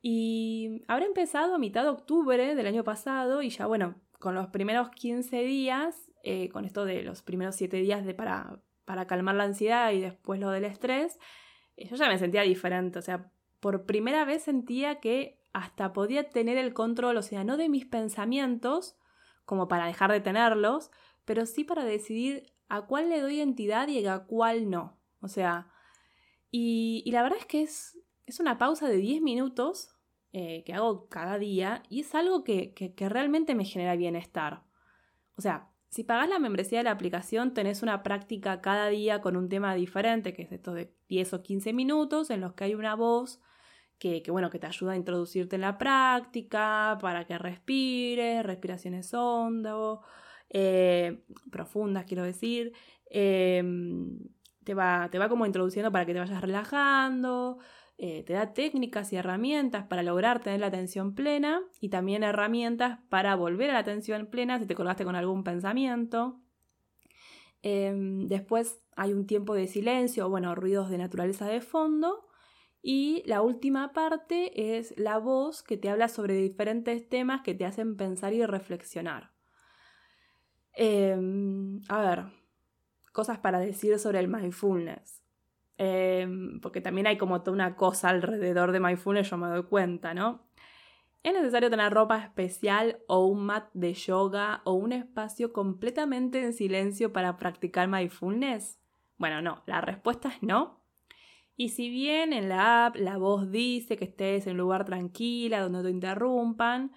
Y 0.00 0.82
habrá 0.88 1.06
empezado 1.06 1.54
a 1.54 1.58
mitad 1.58 1.84
de 1.84 1.90
octubre 1.90 2.56
del 2.56 2.66
año 2.66 2.82
pasado 2.82 3.42
y 3.42 3.50
ya, 3.50 3.66
bueno, 3.66 3.94
con 4.18 4.34
los 4.34 4.48
primeros 4.48 4.90
15 4.90 5.42
días, 5.44 6.10
eh, 6.24 6.48
con 6.48 6.64
esto 6.64 6.84
de 6.84 7.02
los 7.02 7.22
primeros 7.22 7.54
7 7.54 7.76
días 7.76 8.04
de 8.04 8.14
para 8.14 8.60
para 8.92 9.06
calmar 9.06 9.34
la 9.36 9.44
ansiedad 9.44 9.90
y 9.92 10.02
después 10.02 10.38
lo 10.38 10.50
del 10.50 10.66
estrés, 10.66 11.18
eh, 11.78 11.88
yo 11.88 11.96
ya 11.96 12.08
me 12.08 12.18
sentía 12.18 12.42
diferente. 12.42 12.98
O 12.98 13.02
sea, 13.02 13.32
por 13.58 13.86
primera 13.86 14.26
vez 14.26 14.42
sentía 14.42 15.00
que 15.00 15.40
hasta 15.54 15.94
podía 15.94 16.28
tener 16.28 16.58
el 16.58 16.74
control, 16.74 17.16
o 17.16 17.22
sea, 17.22 17.42
no 17.42 17.56
de 17.56 17.70
mis 17.70 17.86
pensamientos, 17.86 18.98
como 19.46 19.66
para 19.66 19.86
dejar 19.86 20.12
de 20.12 20.20
tenerlos, 20.20 20.90
pero 21.24 21.46
sí 21.46 21.64
para 21.64 21.86
decidir 21.86 22.52
a 22.68 22.82
cuál 22.82 23.08
le 23.08 23.22
doy 23.22 23.40
entidad 23.40 23.88
y 23.88 24.06
a 24.06 24.18
cuál 24.26 24.68
no. 24.68 25.00
O 25.22 25.28
sea, 25.28 25.72
y, 26.50 27.10
la 27.12 27.22
verdad 27.22 27.38
es 27.38 27.46
que 27.46 27.62
es, 27.62 27.98
es 28.26 28.40
una 28.40 28.58
pausa 28.58 28.90
de 28.90 28.96
10 28.96 29.22
minutos 29.22 29.96
eh, 30.34 30.64
que 30.66 30.74
hago 30.74 31.08
cada 31.08 31.38
día 31.38 31.82
y 31.88 32.00
es 32.00 32.14
algo 32.14 32.44
que, 32.44 32.74
que 32.74 33.08
realmente 33.08 33.54
me 33.54 33.64
genera 33.64 33.96
bienestar. 33.96 34.64
O 35.38 35.40
sea, 35.40 35.71
si 35.92 36.04
pagás 36.04 36.26
la 36.26 36.38
membresía 36.38 36.78
de 36.78 36.84
la 36.84 36.92
aplicación, 36.92 37.52
tenés 37.52 37.82
una 37.82 38.02
práctica 38.02 38.62
cada 38.62 38.88
día 38.88 39.20
con 39.20 39.36
un 39.36 39.50
tema 39.50 39.74
diferente, 39.74 40.32
que 40.32 40.40
es 40.40 40.50
esto 40.50 40.72
de 40.72 40.90
10 41.10 41.34
o 41.34 41.42
15 41.42 41.74
minutos, 41.74 42.30
en 42.30 42.40
los 42.40 42.54
que 42.54 42.64
hay 42.64 42.74
una 42.74 42.94
voz 42.94 43.40
que, 43.98 44.22
bueno, 44.28 44.48
que 44.48 44.58
te 44.58 44.66
ayuda 44.66 44.92
a 44.92 44.96
introducirte 44.96 45.56
en 45.56 45.60
la 45.60 45.76
práctica, 45.76 46.96
para 46.98 47.26
que 47.26 47.36
respires, 47.36 48.42
respiraciones 48.42 49.12
hondas, 49.12 49.98
eh, 50.48 51.24
profundas, 51.50 52.06
quiero 52.06 52.22
decir. 52.22 52.72
Em, 53.10 54.18
te, 54.64 54.72
va, 54.72 55.10
te 55.10 55.18
va 55.18 55.28
como 55.28 55.44
introduciendo 55.44 55.92
para 55.92 56.06
que 56.06 56.14
te 56.14 56.20
vayas 56.20 56.40
relajando. 56.40 57.58
Eh, 57.98 58.24
te 58.24 58.32
da 58.32 58.52
técnicas 58.52 59.12
y 59.12 59.16
herramientas 59.16 59.86
para 59.86 60.02
lograr 60.02 60.40
tener 60.40 60.60
la 60.60 60.66
atención 60.66 61.14
plena 61.14 61.62
y 61.80 61.88
también 61.88 62.24
herramientas 62.24 62.98
para 63.08 63.36
volver 63.36 63.70
a 63.70 63.74
la 63.74 63.78
atención 63.80 64.26
plena 64.26 64.58
si 64.58 64.66
te 64.66 64.74
colgaste 64.74 65.04
con 65.04 65.14
algún 65.14 65.44
pensamiento. 65.44 66.40
Em, 67.62 68.26
después 68.28 68.82
hay 68.96 69.12
un 69.12 69.26
tiempo 69.26 69.54
de 69.54 69.68
silencio, 69.68 70.28
bueno, 70.28 70.54
ruidos 70.54 70.90
de 70.90 70.98
naturaleza 70.98 71.46
de 71.46 71.60
fondo. 71.60 72.26
Y 72.82 73.22
la 73.26 73.42
última 73.42 73.92
parte 73.92 74.78
es 74.78 74.92
la 74.98 75.18
voz 75.18 75.62
que 75.62 75.76
te 75.76 75.88
habla 75.88 76.08
sobre 76.08 76.34
diferentes 76.34 77.08
temas 77.08 77.42
que 77.42 77.54
te 77.54 77.64
hacen 77.64 77.96
pensar 77.96 78.32
y 78.32 78.44
reflexionar. 78.44 79.30
Em, 80.74 81.80
a 81.88 82.00
ver, 82.00 82.24
cosas 83.12 83.38
para 83.38 83.60
decir 83.60 83.98
sobre 84.00 84.18
el 84.18 84.28
mindfulness. 84.28 85.21
Em, 85.78 86.60
porque 86.60 86.80
también 86.80 87.06
hay 87.06 87.16
como 87.16 87.42
toda 87.42 87.54
una 87.54 87.76
cosa 87.76 88.10
alrededor 88.10 88.72
de 88.72 88.80
mindfulness, 88.80 89.30
yo 89.30 89.36
me 89.36 89.48
doy 89.48 89.64
cuenta, 89.64 90.14
¿no? 90.14 90.46
¿Es 91.22 91.32
necesario 91.32 91.70
tener 91.70 91.92
ropa 91.92 92.18
especial 92.18 92.98
o 93.06 93.26
un 93.26 93.46
mat 93.46 93.68
de 93.74 93.94
yoga 93.94 94.60
o 94.64 94.72
un 94.72 94.92
espacio 94.92 95.52
completamente 95.52 96.42
en 96.42 96.52
silencio 96.52 97.12
para 97.12 97.36
practicar 97.36 97.88
mindfulness? 97.88 98.80
Bueno, 99.18 99.40
no, 99.40 99.62
la 99.66 99.80
respuesta 99.80 100.28
es 100.30 100.42
no. 100.42 100.80
Y 101.56 101.68
si 101.68 101.90
bien 101.90 102.32
en 102.32 102.48
la 102.48 102.86
app 102.86 102.96
la 102.96 103.18
voz 103.18 103.50
dice 103.50 103.96
que 103.96 104.06
estés 104.06 104.46
en 104.46 104.52
un 104.52 104.58
lugar 104.58 104.84
tranquila, 104.84 105.60
donde 105.60 105.78
no 105.78 105.84
te 105.84 105.90
interrumpan, 105.90 106.92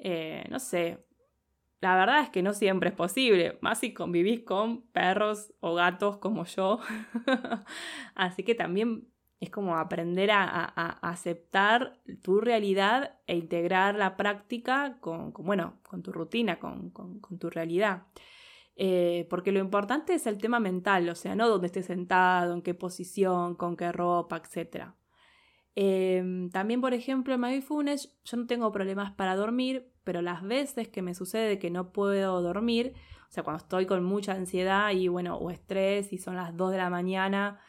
eh, 0.00 0.44
no 0.50 0.58
sé, 0.58 1.06
la 1.82 1.96
verdad 1.96 2.20
es 2.20 2.30
que 2.30 2.42
no 2.42 2.54
siempre 2.54 2.90
es 2.90 2.94
posible, 2.94 3.58
más 3.60 3.80
si 3.80 3.92
convivís 3.92 4.42
con 4.44 4.82
perros 4.92 5.52
o 5.58 5.74
gatos 5.74 6.18
como 6.18 6.44
yo. 6.44 6.78
Así 8.14 8.44
que 8.44 8.54
también 8.54 9.08
es 9.40 9.50
como 9.50 9.76
aprender 9.76 10.30
a, 10.30 10.64
aceptar 11.02 12.00
tu 12.22 12.40
realidad 12.40 13.18
e 13.26 13.36
integrar 13.36 13.96
la 13.96 14.16
práctica 14.16 14.98
con, 15.00 15.32
bueno, 15.32 15.80
con 15.82 16.04
tu 16.04 16.12
rutina, 16.12 16.60
con, 16.60 16.92
tu 17.40 17.50
realidad. 17.50 18.04
Eh, 18.76 19.26
porque 19.28 19.50
lo 19.50 19.58
importante 19.58 20.14
es 20.14 20.28
el 20.28 20.38
tema 20.38 20.60
mental, 20.60 21.08
o 21.08 21.16
sea, 21.16 21.34
no 21.34 21.48
dónde 21.48 21.66
estés 21.66 21.86
sentado, 21.86 22.54
en 22.54 22.62
qué 22.62 22.74
posición, 22.74 23.56
con 23.56 23.76
qué 23.76 23.90
ropa, 23.90 24.40
etc. 24.40 24.92
Em, 25.74 26.48
también, 26.50 26.80
por 26.80 26.94
ejemplo, 26.94 27.34
en 27.34 27.40
Mindfulness 27.40 28.16
yo 28.24 28.36
no 28.36 28.46
tengo 28.46 28.70
problemas 28.70 29.10
para 29.12 29.34
dormir, 29.34 29.91
pero 30.04 30.22
las 30.22 30.42
veces 30.42 30.88
que 30.88 31.02
me 31.02 31.14
sucede 31.14 31.58
que 31.58 31.70
no 31.70 31.92
puedo 31.92 32.40
dormir, 32.42 32.94
o 33.28 33.32
sea, 33.32 33.42
cuando 33.42 33.62
estoy 33.62 33.86
con 33.86 34.04
mucha 34.04 34.32
ansiedad 34.32 34.90
y 34.90 35.08
bueno, 35.08 35.36
o 35.36 35.50
estrés 35.50 36.12
y 36.12 36.18
son 36.18 36.36
las 36.36 36.56
2 36.56 36.72
de 36.72 36.78
la 36.78 36.90
mañana 36.90 37.60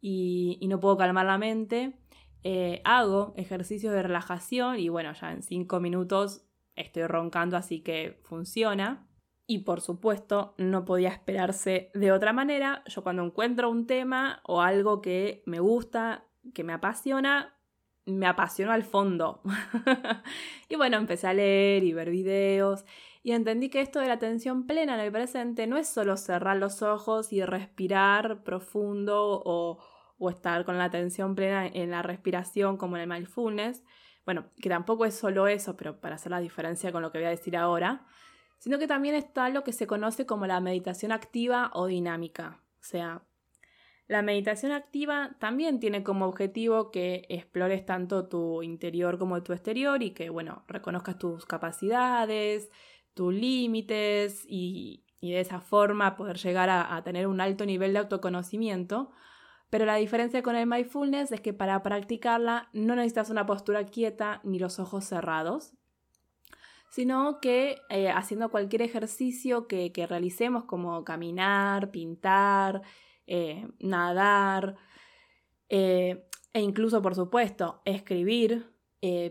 y, 0.00 0.58
no 0.68 0.80
puedo 0.80 0.96
calmar 0.96 1.26
la 1.26 1.38
mente, 1.38 1.98
eh, 2.42 2.82
hago 2.84 3.34
ejercicios 3.36 3.94
de 3.94 4.02
relajación 4.02 4.78
y 4.80 4.88
bueno, 4.88 5.12
ya 5.12 5.32
en 5.32 5.42
5 5.42 5.78
minutos 5.80 6.48
estoy 6.74 7.06
roncando, 7.06 7.56
así 7.56 7.82
que 7.82 8.20
funciona. 8.24 9.08
Y 9.46 9.60
por 9.60 9.80
supuesto, 9.80 10.54
no 10.58 10.84
podía 10.84 11.10
esperarse 11.10 11.90
de 11.94 12.12
otra 12.12 12.32
manera. 12.32 12.82
Yo 12.86 13.02
cuando 13.02 13.24
encuentro 13.24 13.70
un 13.70 13.86
tema 13.86 14.40
o 14.44 14.60
algo 14.60 15.02
que 15.02 15.42
me 15.46 15.60
gusta, 15.60 16.26
que 16.54 16.64
me 16.64 16.72
apasiona, 16.72 17.58
me 18.06 18.26
apasionó 18.26 18.72
al 18.72 18.84
fondo. 18.84 19.40
y 20.68 20.76
bueno, 20.76 20.96
empecé 20.96 21.26
a 21.26 21.34
leer 21.34 21.84
y 21.84 21.92
ver 21.92 22.10
videos 22.10 22.84
y 23.24 23.32
entendí 23.32 23.68
que 23.68 23.80
esto 23.80 24.00
de 24.00 24.08
la 24.08 24.14
atención 24.14 24.66
plena 24.66 24.94
en 24.94 25.00
el 25.00 25.12
presente 25.12 25.66
no 25.66 25.76
es 25.76 25.88
solo 25.88 26.16
cerrar 26.16 26.56
los 26.56 26.82
ojos 26.82 27.32
y 27.32 27.44
respirar 27.44 28.42
profundo 28.42 29.42
o, 29.44 29.78
o 30.18 30.30
estar 30.30 30.64
con 30.64 30.76
la 30.76 30.84
atención 30.84 31.36
plena 31.36 31.66
en 31.66 31.92
la 31.92 32.02
respiración 32.02 32.76
como 32.76 32.96
en 32.96 33.02
el 33.02 33.08
mindfulness. 33.08 33.84
Bueno, 34.24 34.46
que 34.60 34.68
tampoco 34.68 35.04
es 35.04 35.14
solo 35.14 35.46
eso, 35.46 35.76
pero 35.76 36.00
para 36.00 36.16
hacer 36.16 36.30
la 36.32 36.40
diferencia 36.40 36.90
con 36.90 37.02
lo 37.02 37.12
que 37.12 37.18
voy 37.18 37.26
a 37.26 37.30
decir 37.30 37.56
ahora, 37.56 38.06
sino 38.58 38.78
que 38.78 38.88
también 38.88 39.14
está 39.14 39.48
lo 39.50 39.62
que 39.62 39.72
se 39.72 39.86
conoce 39.86 40.26
como 40.26 40.46
la 40.46 40.60
meditación 40.60 41.12
activa 41.12 41.70
o 41.74 41.86
dinámica. 41.86 42.60
O 42.80 42.84
sea, 42.84 43.22
la 44.08 44.22
meditación 44.22 44.72
activa 44.72 45.36
también 45.38 45.80
tiene 45.80 46.02
como 46.02 46.26
objetivo 46.26 46.90
que 46.90 47.24
explores 47.28 47.86
tanto 47.86 48.28
tu 48.28 48.62
interior 48.62 49.18
como 49.18 49.42
tu 49.42 49.52
exterior 49.52 50.02
y 50.02 50.10
que, 50.10 50.28
bueno, 50.28 50.64
reconozcas 50.66 51.18
tus 51.18 51.46
capacidades, 51.46 52.70
tus 53.14 53.32
límites 53.32 54.44
y, 54.46 55.04
de 55.20 55.40
esa 55.40 55.60
forma 55.60 56.16
poder 56.16 56.36
llegar 56.36 56.68
a, 56.68 57.00
tener 57.04 57.28
un 57.28 57.40
alto 57.40 57.64
nivel 57.64 57.92
de 57.92 58.00
autoconocimiento. 58.00 59.12
Pero 59.70 59.86
la 59.86 59.96
diferencia 59.96 60.42
con 60.42 60.56
el 60.56 60.66
mindfulness 60.66 61.32
es 61.32 61.40
que 61.40 61.54
para 61.54 61.82
practicarla 61.82 62.68
no 62.72 62.96
necesitas 62.96 63.30
una 63.30 63.46
postura 63.46 63.86
quieta 63.86 64.40
ni 64.42 64.58
los 64.58 64.80
ojos 64.80 65.04
cerrados, 65.04 65.74
sino 66.90 67.40
que 67.40 67.78
eh, 67.88 68.10
haciendo 68.10 68.50
cualquier 68.50 68.82
ejercicio 68.82 69.68
que, 69.68 69.92
que, 69.92 70.06
realicemos 70.06 70.64
como 70.64 71.04
caminar, 71.04 71.90
pintar, 71.90 72.82
eh, 73.26 73.66
nadar 73.80 74.76
eh, 75.68 76.28
e 76.52 76.60
incluso, 76.60 77.00
por 77.02 77.14
supuesto, 77.14 77.80
escribir, 77.84 78.70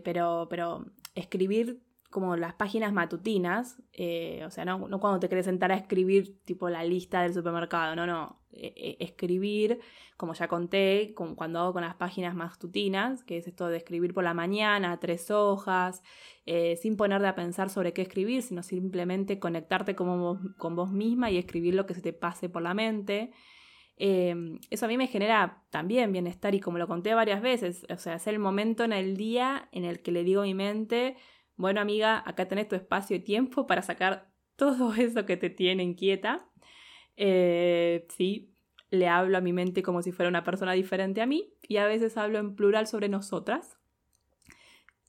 pero, 0.04 0.48
pero 0.50 0.84
escribir 1.14 1.82
como 2.12 2.36
las 2.36 2.54
páginas 2.54 2.92
matutinas, 2.92 3.82
eh, 3.92 4.44
o 4.46 4.50
sea, 4.50 4.64
no, 4.66 4.78
cuando 5.00 5.18
te 5.18 5.28
querés 5.28 5.46
sentar 5.46 5.72
a 5.72 5.76
escribir 5.76 6.44
tipo 6.44 6.68
la 6.68 6.84
lista 6.84 7.22
del 7.22 7.32
supermercado, 7.32 7.96
no, 7.96 8.06
no, 8.06 8.42
escribir, 8.52 9.80
como 10.18 10.34
ya 10.34 10.46
conté, 10.46 11.14
cuando 11.14 11.58
hago 11.58 11.72
con 11.72 11.82
las 11.82 11.94
páginas 11.94 12.34
matutinas, 12.34 13.24
que 13.24 13.38
es 13.38 13.48
esto 13.48 13.68
de 13.68 13.78
escribir 13.78 14.12
por 14.12 14.24
la 14.24 14.34
mañana, 14.34 15.00
tres 15.00 15.30
hojas, 15.30 16.02
eh, 16.44 16.76
sin 16.76 16.96
ponerte 16.96 17.26
a 17.26 17.34
pensar 17.34 17.70
sobre 17.70 17.94
qué 17.94 18.02
escribir, 18.02 18.42
sino 18.42 18.62
simplemente 18.62 19.38
conectarte 19.38 19.96
con 19.96 20.54
con 20.58 20.76
vos 20.76 20.92
misma 20.92 21.30
y 21.30 21.38
escribir 21.38 21.74
lo 21.74 21.86
que 21.86 21.94
se 21.94 22.02
te 22.02 22.12
pase 22.12 22.50
por 22.50 22.62
la 22.62 22.74
mente. 22.74 23.32
Em, 24.04 24.58
eso 24.68 24.86
a 24.86 24.88
mí 24.88 24.96
me 24.96 25.06
genera 25.06 25.62
también 25.70 26.10
bienestar 26.10 26.56
y 26.56 26.60
como 26.60 26.76
lo 26.76 26.88
conté 26.88 27.14
varias 27.14 27.40
veces, 27.40 27.86
o 27.88 27.96
sea, 27.98 28.16
es 28.16 28.26
el 28.26 28.40
momento 28.40 28.82
en 28.82 28.92
el 28.92 29.16
día 29.16 29.68
en 29.70 29.84
el 29.84 30.02
que 30.02 30.10
le 30.10 30.24
digo 30.24 30.40
a 30.40 30.44
mi 30.44 30.54
mente, 30.54 31.16
bueno, 31.54 31.80
amiga, 31.80 32.20
acá 32.26 32.48
tenés 32.48 32.66
tu 32.66 32.74
espacio 32.74 33.14
y 33.14 33.20
tiempo 33.20 33.64
para 33.68 33.80
sacar 33.80 34.28
todo 34.56 34.92
eso 34.96 35.24
que 35.24 35.36
te 35.36 35.50
tiene 35.50 35.84
inquieta. 35.84 36.48
Eh, 37.16 38.04
sí, 38.08 38.52
le 38.90 39.06
hablo 39.06 39.38
a 39.38 39.40
mi 39.40 39.52
mente 39.52 39.84
como 39.84 40.02
si 40.02 40.10
fuera 40.10 40.28
una 40.28 40.42
persona 40.42 40.72
diferente 40.72 41.22
a 41.22 41.26
mí 41.26 41.54
y 41.62 41.76
a 41.76 41.86
veces 41.86 42.16
hablo 42.16 42.40
en 42.40 42.56
plural 42.56 42.88
sobre 42.88 43.08
nosotras. 43.08 43.78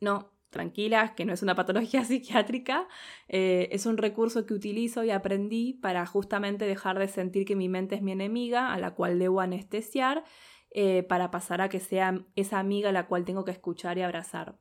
No, 0.01 0.31
tranquilas, 0.53 1.11
que 1.11 1.25
no 1.25 1.33
es 1.33 1.43
una 1.43 1.55
patología 1.55 2.05
psiquiátrica, 2.05 2.87
eh, 3.27 3.67
es 3.71 3.85
un 3.85 3.97
recurso 3.97 4.45
que 4.45 4.53
utilizo 4.53 5.03
y 5.03 5.11
aprendí 5.11 5.73
para 5.73 6.05
justamente 6.05 6.65
dejar 6.65 6.97
de 6.97 7.09
sentir 7.09 7.45
que 7.45 7.57
mi 7.57 7.67
mente 7.67 7.95
es 7.95 8.01
mi 8.01 8.13
enemiga, 8.13 8.73
a 8.73 8.79
la 8.79 8.91
cual 8.91 9.19
debo 9.19 9.41
anestesiar, 9.41 10.23
eh, 10.71 11.03
para 11.03 11.29
pasar 11.29 11.61
a 11.61 11.69
que 11.69 11.79
sea 11.79 12.25
esa 12.35 12.59
amiga 12.59 12.89
a 12.89 12.93
la 12.93 13.07
cual 13.07 13.25
tengo 13.25 13.43
que 13.43 13.51
escuchar 13.51 13.97
y 13.97 14.01
abrazar. 14.01 14.57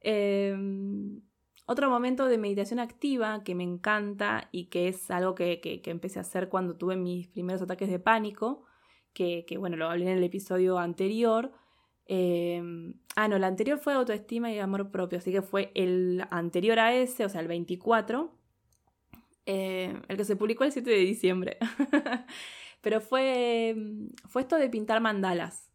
Em, 0.00 1.22
otro 1.66 1.88
momento 1.88 2.26
de 2.26 2.38
meditación 2.38 2.80
activa 2.80 3.44
que 3.44 3.54
me 3.54 3.62
encanta 3.62 4.48
y 4.50 4.66
que 4.66 4.88
es 4.88 5.10
algo 5.12 5.34
que, 5.36 5.60
empecé 5.86 6.18
a 6.18 6.22
hacer 6.22 6.48
cuando 6.48 6.76
tuve 6.76 6.96
mis 6.96 7.28
primeros 7.28 7.62
ataques 7.62 7.88
de 7.88 8.00
pánico, 8.00 8.64
que, 9.12 9.44
bueno, 9.58 9.76
lo 9.76 9.88
hablé 9.88 10.10
en 10.10 10.18
el 10.18 10.24
episodio 10.24 10.78
anterior. 10.78 11.52
Em, 12.14 12.92
ah, 13.16 13.26
no, 13.26 13.36
el 13.36 13.44
anterior 13.44 13.78
fue 13.78 13.94
autoestima 13.94 14.52
y 14.52 14.58
amor 14.58 14.90
propio, 14.90 15.16
así 15.16 15.32
que 15.32 15.40
fue 15.40 15.72
el 15.74 16.22
anterior 16.30 16.78
a 16.78 16.94
ese, 16.94 17.24
o 17.24 17.28
sea, 17.30 17.40
el 17.40 17.48
24, 17.48 18.30
eh, 19.46 19.98
el 20.08 20.16
que 20.18 20.24
se 20.26 20.36
publicó 20.36 20.64
el 20.64 20.72
7 20.72 20.90
de 20.90 20.98
diciembre. 20.98 21.56
Pero 22.82 23.00
fue, 23.00 23.74
fue 24.28 24.42
esto 24.42 24.56
de 24.56 24.68
pintar 24.68 25.00
mandalas. 25.00 25.70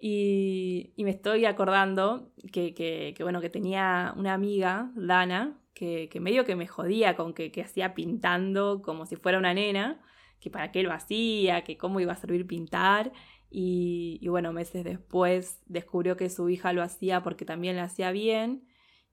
Y, 0.00 0.94
me 0.96 1.10
estoy 1.10 1.44
acordando 1.44 2.32
que, 2.50 3.14
bueno, 3.20 3.42
que 3.42 3.50
tenía 3.50 4.14
una 4.16 4.32
amiga, 4.32 4.90
Dana, 4.94 5.60
que, 5.74 6.08
medio 6.18 6.46
que 6.46 6.56
me 6.56 6.66
jodía 6.66 7.14
con 7.14 7.34
que, 7.34 7.52
hacía 7.62 7.92
pintando 7.94 8.80
como 8.80 9.04
si 9.04 9.16
fuera 9.16 9.38
una 9.38 9.52
nena, 9.52 10.00
que 10.40 10.48
para 10.48 10.72
qué 10.72 10.82
lo 10.82 10.94
hacía, 10.94 11.62
que 11.62 11.76
cómo 11.76 12.00
iba 12.00 12.14
a 12.14 12.16
servir 12.16 12.46
pintar. 12.46 13.12
Y, 13.50 14.26
bueno, 14.28 14.52
meses 14.52 14.84
después 14.84 15.62
descubrió 15.66 16.16
que 16.16 16.28
su 16.30 16.48
hija 16.48 16.72
lo 16.72 16.82
hacía 16.82 17.22
porque 17.22 17.44
también 17.44 17.76
lo 17.76 17.82
hacía 17.82 18.10
bien. 18.12 18.66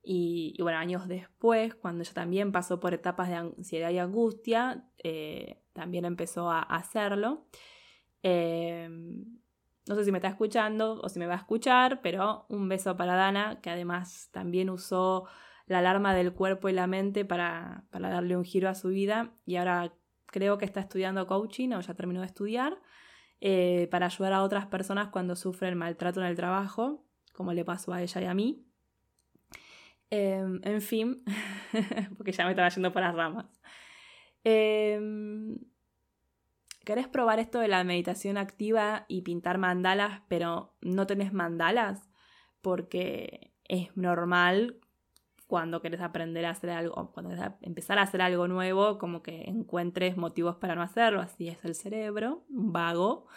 Y, 0.04 0.56
bueno, 0.62 0.78
años 0.78 1.08
después, 1.08 1.76
cuando 1.76 2.04
ella 2.04 2.14
también 2.14 2.52
pasó 2.52 2.80
por 2.80 2.94
etapas 2.94 3.30
de 3.30 3.36
ansiedad 3.36 3.90
y 3.92 3.98
angustia, 3.98 4.90
eh, 5.04 5.62
también 5.74 6.06
empezó 6.06 6.52
a 6.52 6.62
hacerlo. 6.62 7.48
Eh, 8.24 8.90
no 9.88 9.96
sé 9.96 10.04
si 10.04 10.12
me 10.12 10.18
está 10.18 10.30
escuchando 10.30 11.00
o 11.02 11.10
si 11.10 11.20
me 11.20 11.28
va 11.28 11.36
a 11.36 11.38
escuchar, 11.38 12.02
pero 12.02 12.46
un 12.50 12.68
beso 12.68 12.98
para 12.98 13.16
Dana, 13.16 13.62
que 13.62 13.70
además 13.70 14.30
también 14.32 14.70
usó 14.70 15.26
la 15.68 15.80
alarma 15.80 16.14
del 16.14 16.34
cuerpo 16.34 16.70
y 16.70 16.74
la 16.74 16.88
mente 16.88 17.26
para, 17.26 17.86
darle 17.92 18.38
un 18.38 18.44
giro 18.44 18.70
a 18.70 18.76
su 18.76 18.90
vida 18.90 19.34
y 19.46 19.58
ahora 19.58 19.94
creo 20.28 20.58
que 20.58 20.66
está 20.66 20.80
estudiando 20.80 21.28
coaching 21.28 21.72
o 21.74 21.82
ya 21.82 21.94
terminó 21.94 22.22
de 22.22 22.28
estudiar 22.28 22.80
eh, 23.42 23.88
para 23.92 24.08
ayudar 24.08 24.34
a 24.34 24.44
otras 24.44 24.66
personas 24.68 25.10
cuando 25.10 25.36
sufren 25.36 25.78
maltrato 25.78 26.22
en 26.22 26.28
el 26.28 26.36
trabajo, 26.36 27.06
como 27.34 27.54
le 27.54 27.66
pasó 27.66 27.94
a 27.94 28.02
ella 28.02 28.22
y 28.22 28.26
a 28.26 28.34
mí. 28.34 28.66
Em, 30.10 30.62
en 30.64 30.82
fin, 30.82 31.24
porque 32.18 32.32
ya 32.32 32.46
me 32.46 32.52
estaba 32.52 32.70
yendo 32.70 32.92
por 32.94 33.02
las 33.02 33.16
ramas. 33.16 33.48
Em, 34.44 35.58
¿Querés 36.86 37.08
probar 37.08 37.40
esto 37.40 37.60
de 37.60 37.68
la 37.68 37.84
meditación 37.84 38.38
activa 38.38 39.06
y 39.08 39.24
pintar 39.24 39.58
mandalas, 39.58 40.22
pero 40.28 40.76
no 40.82 41.08
tenés 41.08 41.34
mandalas? 41.34 42.08
Porque 42.62 43.54
es 43.64 43.96
normal 43.98 44.80
cuando 45.48 45.82
querés 45.82 46.02
aprender 46.02 46.46
a 46.46 46.52
hacer 46.52 46.72
algo, 46.72 47.12
cuando 47.14 47.30
querés 47.30 47.52
empezar 47.62 48.00
a 48.00 48.04
hacer 48.04 48.22
algo 48.22 48.48
nuevo, 48.48 48.98
como 48.98 49.22
que 49.22 49.44
encuentres 49.48 50.18
motivos 50.18 50.56
para 50.56 50.76
no 50.76 50.82
hacerlo, 50.82 51.22
así 51.22 51.48
es 51.48 51.64
el 51.64 51.76
cerebro, 51.76 52.44
vago. 52.50 53.28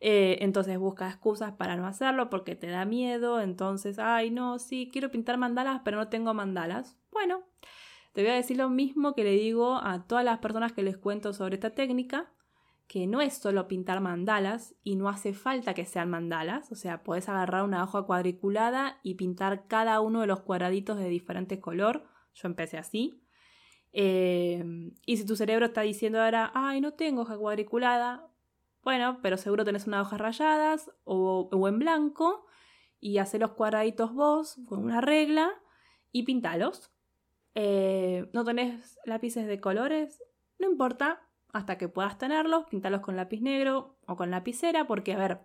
Eh, 0.00 0.38
entonces 0.40 0.78
busca 0.78 1.08
excusas 1.08 1.52
para 1.52 1.76
no 1.76 1.86
hacerlo 1.86 2.28
porque 2.28 2.56
te 2.56 2.66
da 2.66 2.84
miedo, 2.84 3.40
entonces, 3.40 3.98
ay, 3.98 4.30
no, 4.30 4.58
sí, 4.58 4.90
quiero 4.92 5.10
pintar 5.10 5.38
mandalas, 5.38 5.80
pero 5.84 5.96
no 5.96 6.08
tengo 6.08 6.34
mandalas. 6.34 6.96
Bueno, 7.12 7.44
te 8.12 8.22
voy 8.22 8.32
a 8.32 8.34
decir 8.34 8.56
lo 8.56 8.68
mismo 8.68 9.14
que 9.14 9.24
le 9.24 9.32
digo 9.32 9.76
a 9.76 10.06
todas 10.06 10.24
las 10.24 10.38
personas 10.38 10.72
que 10.72 10.82
les 10.82 10.96
cuento 10.96 11.32
sobre 11.32 11.54
esta 11.54 11.70
técnica 11.70 12.32
que 12.86 13.06
no 13.06 13.20
es 13.20 13.34
solo 13.34 13.66
pintar 13.66 14.00
mandalas 14.00 14.74
y 14.82 14.96
no 14.96 15.08
hace 15.08 15.32
falta 15.32 15.74
que 15.74 15.86
sean 15.86 16.10
mandalas, 16.10 16.70
o 16.70 16.74
sea, 16.74 17.02
puedes 17.02 17.28
agarrar 17.28 17.64
una 17.64 17.82
hoja 17.82 18.02
cuadriculada 18.02 18.98
y 19.02 19.14
pintar 19.14 19.66
cada 19.66 20.00
uno 20.00 20.20
de 20.20 20.26
los 20.26 20.40
cuadraditos 20.40 20.98
de 20.98 21.08
diferente 21.08 21.60
color. 21.60 22.04
Yo 22.34 22.48
empecé 22.48 22.78
así. 22.78 23.22
Eh, 23.92 24.92
y 25.06 25.16
si 25.16 25.24
tu 25.24 25.36
cerebro 25.36 25.66
está 25.66 25.82
diciendo 25.82 26.20
ahora, 26.20 26.50
ay, 26.54 26.80
no 26.80 26.94
tengo 26.94 27.22
hoja 27.22 27.38
cuadriculada, 27.38 28.28
bueno, 28.84 29.18
pero 29.22 29.38
seguro 29.38 29.64
tenés 29.64 29.86
unas 29.86 30.06
hojas 30.06 30.20
rayadas 30.20 30.90
o, 31.04 31.48
en 31.66 31.78
blanco 31.78 32.44
y 33.00 33.18
hace 33.18 33.38
los 33.38 33.52
cuadraditos 33.52 34.12
vos 34.12 34.60
con 34.66 34.84
una 34.84 35.00
regla 35.00 35.50
y 36.12 36.24
pintalos. 36.24 36.92
Eh, 37.54 38.28
¿No 38.34 38.44
tenés 38.44 38.98
lápices 39.06 39.46
de 39.46 39.60
colores? 39.60 40.22
No 40.58 40.70
importa, 40.70 41.22
hasta 41.54 41.78
que 41.78 41.88
puedas 41.88 42.18
tenerlos, 42.18 42.64
pintarlos 42.64 43.00
con 43.00 43.14
lápiz 43.14 43.40
negro 43.40 43.96
o 44.06 44.16
con 44.16 44.30
lapicera, 44.32 44.88
porque, 44.88 45.12
a 45.12 45.18
ver, 45.18 45.38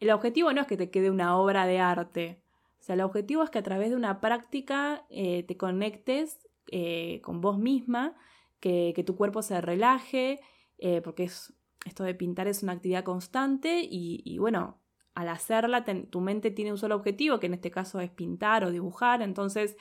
el 0.00 0.10
objetivo 0.10 0.50
no 0.52 0.62
es 0.62 0.66
que 0.66 0.78
te 0.78 0.90
quede 0.90 1.10
una 1.10 1.36
obra 1.36 1.66
de 1.66 1.78
arte. 1.78 2.42
O 2.80 2.82
sea, 2.82 2.94
el 2.94 3.02
objetivo 3.02 3.42
es 3.42 3.50
que 3.50 3.58
a 3.58 3.62
través 3.62 3.90
de 3.90 3.96
una 3.96 4.22
práctica 4.22 5.04
eh, 5.10 5.42
te 5.42 5.58
conectes 5.58 6.48
eh, 6.68 7.20
con 7.22 7.42
vos 7.42 7.58
misma, 7.58 8.16
que, 8.60 8.94
tu 9.06 9.14
cuerpo 9.14 9.42
se 9.42 9.60
relaje, 9.60 10.40
eh, 10.78 11.02
porque 11.02 11.24
es, 11.24 11.52
esto 11.84 12.02
de 12.02 12.14
pintar 12.14 12.48
es 12.48 12.62
una 12.62 12.72
actividad 12.72 13.04
constante 13.04 13.86
y, 13.88 14.38
bueno, 14.38 14.80
al 15.14 15.28
hacerla 15.28 15.84
tu 15.84 16.20
mente 16.22 16.50
tiene 16.50 16.72
un 16.72 16.78
solo 16.78 16.96
objetivo, 16.96 17.38
que 17.40 17.46
en 17.46 17.54
este 17.54 17.70
caso 17.70 18.00
es 18.00 18.10
pintar 18.10 18.64
o 18.64 18.70
dibujar, 18.70 19.20
entonces 19.20 19.76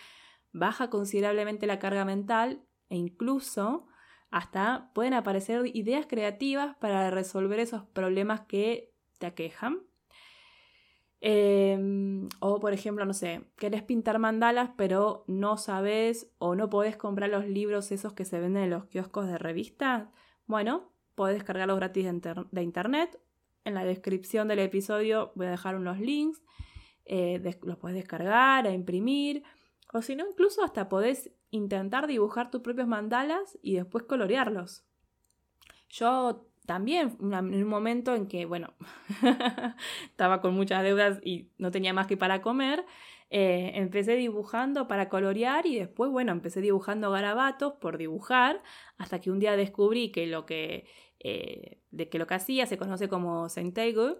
baja 0.52 0.90
considerablemente 0.90 1.66
la 1.66 1.80
carga 1.80 2.04
mental 2.04 2.62
e 2.90 2.98
incluso 2.98 3.88
hasta 4.32 4.90
pueden 4.94 5.14
aparecer 5.14 5.62
ideas 5.76 6.08
creativas 6.08 6.76
para 6.78 7.12
resolver 7.12 7.60
esos 7.60 7.84
problemas 7.84 8.42
que 8.42 8.94
te 9.20 9.28
aquejan. 9.28 9.84
Em, 11.20 12.30
o 12.40 12.60
por 12.60 12.74
ejemplo, 12.74 13.06
no 13.06 13.14
sé, 13.14 13.44
querés 13.56 13.84
pintar 13.84 14.18
mandalas 14.18 14.72
pero 14.76 15.24
no 15.28 15.58
sabes 15.58 16.32
o 16.40 16.56
no 16.56 16.68
podés 16.72 16.98
comprar 16.98 17.30
los 17.30 17.46
libros 17.46 17.92
esos 17.92 18.14
que 18.14 18.26
se 18.26 18.40
venden 18.40 18.64
en 18.64 18.70
los 18.72 18.86
kioscos 18.86 19.28
de 19.28 19.38
revistas. 19.38 20.08
Bueno, 20.48 20.92
podés 21.14 21.36
descargarlos 21.36 21.78
gratis 21.78 22.06
de, 22.52 22.64
internet. 22.64 23.20
En 23.66 23.76
la 23.76 23.86
descripción 23.86 24.48
del 24.48 24.60
episodio 24.60 25.32
voy 25.36 25.48
a 25.48 25.52
dejar 25.52 25.76
unos 25.76 26.00
links. 26.00 26.42
Eh, 27.06 27.40
los 27.64 27.78
podés 27.78 27.98
descargar, 27.98 28.66
a 28.66 28.72
imprimir. 28.72 29.44
O 29.94 30.02
si 30.02 30.16
no, 30.16 30.28
incluso 30.28 30.64
hasta 30.64 30.90
podés 30.90 31.32
intentar 31.52 32.08
dibujar 32.08 32.50
tus 32.50 32.62
propios 32.62 32.88
mandalas 32.88 33.60
y 33.62 33.76
después 33.76 34.06
colorearlos. 34.06 34.84
Yo 35.90 36.48
también, 36.66 37.18
en 37.20 37.34
un 37.36 37.68
momento 37.68 38.16
en 38.16 38.28
que, 38.28 38.46
bueno, 38.46 38.74
estaba 40.06 40.42
con 40.42 40.54
muchas 40.54 40.84
deudas 40.84 41.20
y 41.24 41.50
no 41.58 41.70
tenía 41.70 41.94
más 41.94 42.08
que 42.08 42.18
para 42.18 42.42
comer, 42.42 42.86
eh, 43.30 43.72
empecé 43.76 44.16
dibujando 44.16 44.88
para 44.88 45.10
colorear 45.10 45.66
y 45.66 45.78
después, 45.78 46.12
bueno, 46.12 46.32
empecé 46.32 46.62
dibujando 46.62 47.12
garabatos 47.12 47.74
por 47.74 47.98
dibujar, 47.98 48.62
hasta 48.98 49.20
que 49.20 49.32
un 49.32 49.40
día 49.40 49.56
descubrí 49.56 50.12
que 50.12 50.28
lo 50.28 50.46
que, 50.46 50.86
eh, 51.20 51.80
de 51.92 52.10
que, 52.10 52.20
lo 52.20 52.28
que 52.28 52.36
hacía 52.36 52.66
se 52.66 52.78
conoce 52.78 53.10
como 53.10 53.50
Sentagle, 53.50 54.18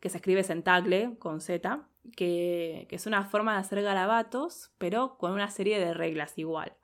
que 0.00 0.08
se 0.08 0.18
escribe 0.18 0.42
Centagle 0.42 1.16
con 1.18 1.40
Z, 1.40 1.88
que, 2.16 2.86
es 2.90 3.06
una 3.06 3.24
forma 3.24 3.54
de 3.54 3.60
hacer 3.60 3.82
garabatos, 3.82 4.72
pero 4.78 5.16
con 5.18 5.32
una 5.32 5.50
serie 5.50 5.78
de 5.78 5.94
reglas 5.94 6.38
igual. 6.38 6.76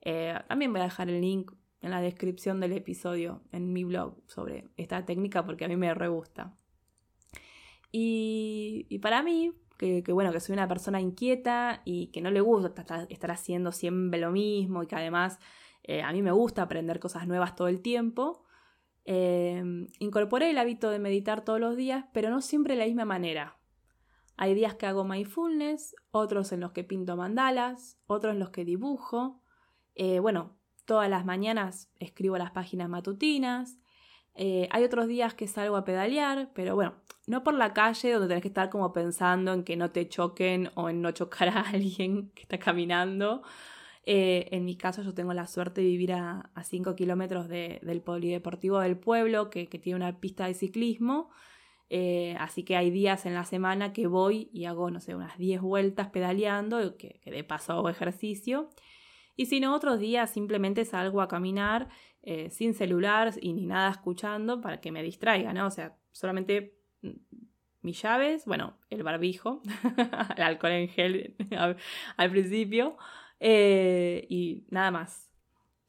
Eh, 0.00 0.34
también 0.48 0.72
voy 0.72 0.80
a 0.80 0.84
dejar 0.84 1.08
el 1.08 1.20
link 1.20 1.52
en 1.80 1.90
la 1.90 2.00
descripción 2.00 2.60
del 2.60 2.72
episodio 2.72 3.42
en 3.52 3.72
mi 3.72 3.84
blog 3.84 4.16
sobre 4.26 4.68
esta 4.76 5.04
técnica 5.04 5.44
porque 5.44 5.64
a 5.64 5.68
mí 5.68 5.76
me 5.76 5.92
re 5.94 6.08
gusta. 6.08 6.56
Y, 7.94 8.98
para 9.02 9.22
mí, 9.22 9.52
que, 9.76 10.02
bueno, 10.08 10.32
que 10.32 10.40
soy 10.40 10.54
una 10.54 10.68
persona 10.68 11.00
inquieta 11.00 11.82
y 11.84 12.06
que 12.06 12.22
no 12.22 12.30
le 12.30 12.40
gusta 12.40 13.06
estar 13.10 13.30
haciendo 13.30 13.70
siempre 13.70 14.18
lo 14.18 14.30
mismo 14.30 14.82
y 14.82 14.86
que 14.86 14.96
además 14.96 15.38
eh, 15.82 16.02
a 16.02 16.12
mí 16.12 16.22
me 16.22 16.32
gusta 16.32 16.62
aprender 16.62 17.00
cosas 17.00 17.26
nuevas 17.26 17.54
todo 17.54 17.68
el 17.68 17.82
tiempo, 17.82 18.41
eh, 19.04 19.62
incorporé 19.98 20.50
el 20.50 20.58
hábito 20.58 20.90
de 20.90 20.98
meditar 20.98 21.44
todos 21.44 21.60
los 21.60 21.76
días, 21.76 22.06
pero 22.12 22.30
no 22.30 22.40
siempre 22.40 22.74
de 22.74 22.80
la 22.80 22.86
misma 22.86 23.04
manera. 23.04 23.58
Hay 24.36 24.54
días 24.54 24.74
que 24.74 24.86
hago 24.86 25.04
mindfulness, 25.04 25.94
otros 26.10 26.52
en 26.52 26.60
los 26.60 26.72
que 26.72 26.84
pinto 26.84 27.16
mandalas, 27.16 27.98
otros 28.06 28.32
en 28.32 28.38
los 28.38 28.50
que 28.50 28.64
dibujo. 28.64 29.40
Eh, 29.94 30.20
bueno, 30.20 30.56
Todas 30.84 31.08
las 31.08 31.24
mañanas 31.24 31.90
escribo 32.00 32.36
las 32.38 32.50
páginas 32.50 32.88
matutinas. 32.88 33.78
Eh, 34.34 34.68
hay 34.70 34.82
otros 34.84 35.06
días 35.06 35.34
que 35.34 35.46
salgo 35.46 35.76
a 35.76 35.84
pedalear, 35.84 36.50
pero 36.54 36.74
bueno, 36.74 36.94
no 37.26 37.44
por 37.44 37.54
la 37.54 37.72
calle 37.72 38.12
donde 38.12 38.28
tenés 38.28 38.42
que 38.42 38.48
estar 38.48 38.68
como 38.70 38.92
pensando 38.92 39.52
en 39.52 39.62
que 39.62 39.76
no 39.76 39.90
te 39.90 40.08
choquen 40.08 40.70
o 40.74 40.88
en 40.88 41.00
no 41.02 41.12
chocar 41.12 41.48
a 41.48 41.60
alguien 41.72 42.30
que 42.30 42.42
está 42.42 42.58
caminando. 42.58 43.42
Eh, 44.04 44.48
en 44.50 44.64
mi 44.64 44.76
caso 44.76 45.02
yo 45.02 45.14
tengo 45.14 45.32
la 45.32 45.46
suerte 45.46 45.80
de 45.80 45.86
vivir 45.86 46.12
a 46.12 46.50
5 46.62 46.96
kilómetros 46.96 47.48
del 47.48 48.02
polideportivo 48.02 48.80
del 48.80 48.98
pueblo 48.98 49.50
que, 49.50 49.66
tiene 49.66 49.96
una 49.96 50.20
pista 50.20 50.46
de 50.46 50.54
ciclismo. 50.54 51.30
Eh, 51.88 52.36
así 52.40 52.64
que 52.64 52.76
hay 52.76 52.90
días 52.90 53.26
en 53.26 53.34
la 53.34 53.44
semana 53.44 53.92
que 53.92 54.06
voy 54.06 54.48
y 54.52 54.64
hago, 54.64 54.90
no 54.90 55.00
sé, 55.00 55.14
unas 55.14 55.36
10 55.38 55.60
vueltas 55.60 56.08
pedaleando, 56.08 56.96
que, 56.96 57.20
que 57.22 57.30
de 57.30 57.44
paso 57.44 57.74
hago 57.74 57.88
ejercicio. 57.88 58.70
Y 59.36 59.46
si 59.46 59.60
no, 59.60 59.74
otros 59.74 59.98
días 59.98 60.30
simplemente 60.30 60.84
salgo 60.84 61.20
a 61.20 61.28
caminar 61.28 61.88
eh, 62.24 62.50
sin 62.50 62.72
celular 62.74 63.32
y 63.40 63.52
ni 63.52 63.66
nada 63.66 63.90
escuchando 63.90 64.60
para 64.60 64.80
que 64.80 64.92
me 64.92 65.02
distraiga, 65.02 65.52
¿no? 65.52 65.66
O 65.66 65.70
sea, 65.72 65.96
solamente 66.12 66.78
mm, 67.00 67.10
mis 67.80 68.00
llaves, 68.00 68.44
bueno, 68.46 68.78
el 68.90 69.02
barbijo, 69.02 69.60
el 70.36 70.42
alcohol 70.42 70.72
en 70.72 70.88
gel 70.88 71.36
al, 72.16 72.30
principio, 72.30 72.96
eh, 73.44 74.24
y 74.30 74.64
nada 74.70 74.92
más. 74.92 75.30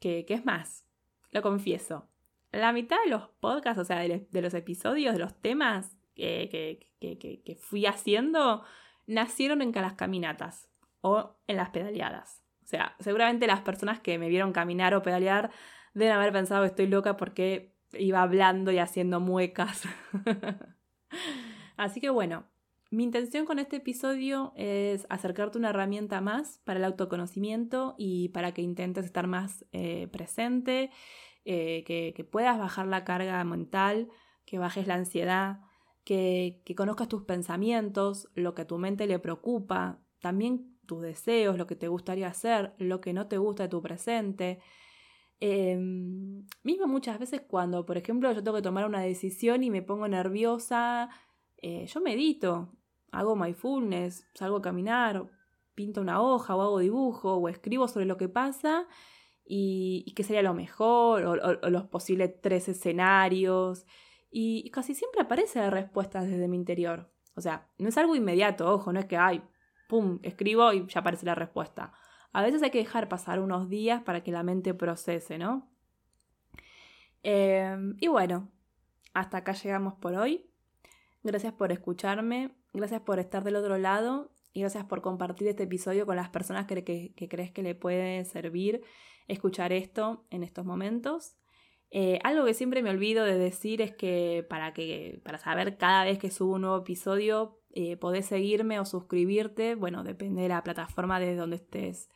¿Qué, 0.00 0.26
es 0.28 0.44
más? 0.44 0.84
Lo 1.30 1.40
confieso. 1.40 2.08
La 2.50 2.72
mitad 2.72 2.96
de 3.04 3.10
los 3.10 3.28
podcasts, 3.40 3.80
o 3.80 3.84
sea, 3.84 4.00
de, 4.00 4.42
los 4.42 4.54
episodios, 4.54 5.14
de 5.14 5.20
los 5.20 5.40
temas 5.40 5.96
que, 6.14 6.88
que 7.00 7.56
fui 7.56 7.86
haciendo, 7.86 8.64
nacieron 9.06 9.62
en 9.62 9.72
las 9.72 9.94
caminatas 9.94 10.68
o 11.00 11.36
en 11.46 11.56
las 11.56 11.70
pedaleadas. 11.70 12.42
O 12.64 12.66
sea, 12.66 12.96
seguramente 12.98 13.46
las 13.46 13.60
personas 13.60 14.00
que 14.00 14.18
me 14.18 14.28
vieron 14.28 14.52
caminar 14.52 14.94
o 14.94 15.02
pedalear 15.02 15.50
deben 15.94 16.14
haber 16.14 16.32
pensado 16.32 16.62
que 16.62 16.68
estoy 16.68 16.88
loca 16.88 17.16
porque 17.16 17.74
iba 17.92 18.20
hablando 18.20 18.72
y 18.72 18.78
haciendo 18.78 19.20
muecas. 19.20 19.82
Así 21.76 22.00
que 22.00 22.10
bueno, 22.10 22.46
mi 22.94 23.04
intención 23.04 23.44
con 23.44 23.58
este 23.58 23.76
episodio 23.76 24.52
es 24.56 25.06
acercarte 25.10 25.58
una 25.58 25.70
herramienta 25.70 26.20
más 26.20 26.60
para 26.64 26.78
el 26.78 26.84
autoconocimiento 26.84 27.94
y 27.98 28.28
para 28.30 28.54
que 28.54 28.62
intentes 28.62 29.04
estar 29.04 29.26
más 29.26 29.64
eh, 29.72 30.08
presente, 30.08 30.90
eh, 31.44 31.84
que, 31.84 32.24
puedas 32.24 32.58
bajar 32.58 32.86
la 32.86 33.04
carga 33.04 33.42
mental, 33.44 34.08
que 34.46 34.58
bajes 34.58 34.86
la 34.86 34.94
ansiedad, 34.94 35.60
que, 36.04 36.62
conozcas 36.76 37.08
tus 37.08 37.24
pensamientos, 37.24 38.28
lo 38.34 38.54
que 38.54 38.62
a 38.62 38.66
tu 38.66 38.78
mente 38.78 39.06
le 39.06 39.18
preocupa, 39.18 40.00
también 40.20 40.78
tus 40.86 41.02
deseos, 41.02 41.58
lo 41.58 41.66
que 41.66 41.76
te 41.76 41.88
gustaría 41.88 42.28
hacer, 42.28 42.74
lo 42.78 43.00
que 43.00 43.12
no 43.12 43.26
te 43.26 43.38
gusta 43.38 43.64
de 43.64 43.68
tu 43.68 43.82
presente. 43.82 44.60
Em, 45.40 46.46
mismo 46.62 46.86
muchas 46.86 47.18
veces 47.18 47.42
cuando, 47.42 47.84
por 47.84 47.96
ejemplo, 47.98 48.32
yo 48.32 48.42
tengo 48.42 48.56
que 48.56 48.62
tomar 48.62 48.86
una 48.86 49.00
decisión 49.00 49.64
y 49.64 49.70
me 49.70 49.82
pongo 49.82 50.08
nerviosa, 50.08 51.10
eh, 51.66 51.86
yo 51.86 52.00
medito, 52.00 52.76
hago 53.14 53.36
mindfulness, 53.36 54.28
salgo 54.34 54.58
a 54.58 54.62
caminar, 54.62 55.26
pinto 55.74 56.00
una 56.00 56.20
hoja 56.20 56.54
o 56.56 56.62
hago 56.62 56.78
dibujo 56.78 57.34
o 57.34 57.48
escribo 57.48 57.88
sobre 57.88 58.06
lo 58.06 58.16
que 58.16 58.28
pasa 58.28 58.86
y, 59.44 60.12
qué 60.16 60.22
sería 60.22 60.42
lo 60.42 60.54
mejor 60.54 61.24
o, 61.24 61.70
los 61.70 61.84
posibles 61.84 62.40
tres 62.40 62.68
escenarios. 62.68 63.86
Y, 64.30 64.70
casi 64.70 64.94
siempre 64.94 65.20
aparece 65.22 65.60
la 65.60 65.70
respuesta 65.70 66.22
desde 66.22 66.48
mi 66.48 66.56
interior. 66.56 67.10
O 67.36 67.40
sea, 67.40 67.68
no 67.78 67.88
es 67.88 67.98
algo 67.98 68.14
inmediato, 68.16 68.72
ojo, 68.72 68.92
no 68.92 69.00
es 69.00 69.06
que, 69.06 69.16
ay, 69.16 69.42
pum, 69.88 70.18
escribo 70.22 70.72
y 70.72 70.86
ya 70.86 71.00
aparece 71.00 71.26
la 71.26 71.34
respuesta. 71.34 71.92
A 72.32 72.42
veces 72.42 72.62
hay 72.62 72.70
que 72.70 72.78
dejar 72.78 73.08
pasar 73.08 73.40
unos 73.40 73.68
días 73.68 74.02
para 74.02 74.22
que 74.22 74.32
la 74.32 74.42
mente 74.42 74.74
procese, 74.74 75.38
¿no? 75.38 75.70
Em, 77.22 77.96
y 78.00 78.08
bueno, 78.08 78.50
hasta 79.14 79.38
acá 79.38 79.52
llegamos 79.52 79.94
por 79.94 80.14
hoy. 80.14 80.50
Gracias 81.22 81.52
por 81.54 81.72
escucharme, 81.72 82.54
gracias 82.74 83.00
por 83.00 83.18
estar 83.18 83.44
del 83.44 83.56
otro 83.56 83.78
lado 83.78 84.30
y 84.52 84.60
gracias 84.60 84.84
por 84.84 85.00
compartir 85.00 85.48
este 85.48 85.62
episodio 85.62 86.06
con 86.06 86.16
las 86.16 86.28
personas 86.28 86.66
que, 86.66 87.12
crees 87.28 87.52
que 87.52 87.62
le 87.62 87.74
puede 87.74 88.24
servir 88.24 88.82
escuchar 89.26 89.72
esto 89.72 90.26
en 90.30 90.42
estos 90.42 90.64
momentos. 90.64 91.36
Eh, 91.90 92.18
algo 92.24 92.44
que 92.44 92.54
siempre 92.54 92.82
me 92.82 92.90
olvido 92.90 93.24
de 93.24 93.38
decir 93.38 93.80
es 93.80 93.92
que 93.92 94.44
para, 94.48 94.74
que 94.74 95.20
para 95.24 95.38
saber 95.38 95.76
cada 95.76 96.04
vez 96.04 96.18
que 96.18 96.30
subo 96.30 96.54
un 96.54 96.62
nuevo 96.62 96.78
episodio 96.78 97.60
eh, 97.72 97.96
podés 97.96 98.26
seguirme 98.26 98.80
o 98.80 98.84
suscribirte, 98.84 99.76
bueno, 99.76 100.04
depende 100.04 100.42
de 100.42 100.48
la 100.48 100.62
plataforma 100.62 101.20
de 101.20 101.36
donde 101.36 101.56
estés, 101.56 102.08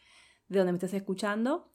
de 0.48 0.58
donde 0.58 0.72
me 0.72 0.76
estés 0.76 0.94
escuchando. 0.94 1.70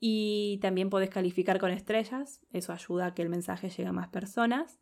Y 0.00 0.58
también 0.62 0.90
podés 0.90 1.10
calificar 1.10 1.58
con 1.58 1.72
estrellas, 1.72 2.40
eso 2.52 2.72
ayuda 2.72 3.06
a 3.06 3.14
que 3.14 3.22
el 3.22 3.28
mensaje 3.28 3.68
llegue 3.68 3.88
a 3.88 3.92
más 3.92 4.08
personas. 4.08 4.78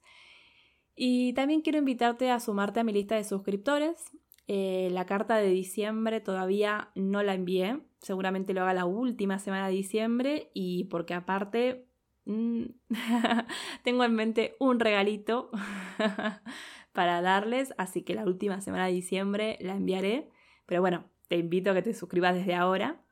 Y 0.97 1.35
también 1.35 1.61
quiero 1.61 1.79
invitarte 1.79 2.31
a 2.31 2.41
sumarte 2.41 2.81
a 2.81 2.85
mi 2.85 2.93
lista 2.93 3.15
de 3.15 3.25
suscriptores. 3.25 4.11
Eh, 4.49 4.89
la 4.93 5.07
carta 5.07 5.37
de 5.37 5.51
diciembre 5.51 6.21
todavía 6.21 6.91
no 6.95 7.23
la 7.23 7.35
envié, 7.35 7.81
seguramente 8.01 8.55
lo 8.55 8.63
haga 8.63 8.75
la 8.75 8.87
última 8.87 9.39
semana 9.39 9.67
de 9.69 9.75
diciembre 9.75 10.51
y 10.55 10.85
porque 10.85 11.15
aparte 11.15 11.89
mm, 12.25 12.63
tengo 13.85 14.05
en 14.05 14.15
mente 14.15 14.57
un 14.61 14.79
regalito 14.79 15.51
para 16.93 17.21
darles, 17.21 17.75
así 17.77 18.03
que 18.03 18.15
la 18.15 18.25
última 18.25 18.61
semana 18.61 18.87
de 18.87 18.93
diciembre 18.93 19.59
la 19.61 19.75
enviaré. 19.75 20.31
Pero 20.65 20.81
bueno, 20.81 21.11
te 21.29 21.37
invito 21.37 21.71
a 21.71 21.75
que 21.75 21.83
te 21.83 21.93
suscribas 21.93 22.35
desde 22.35 22.55
ahora. 22.55 23.03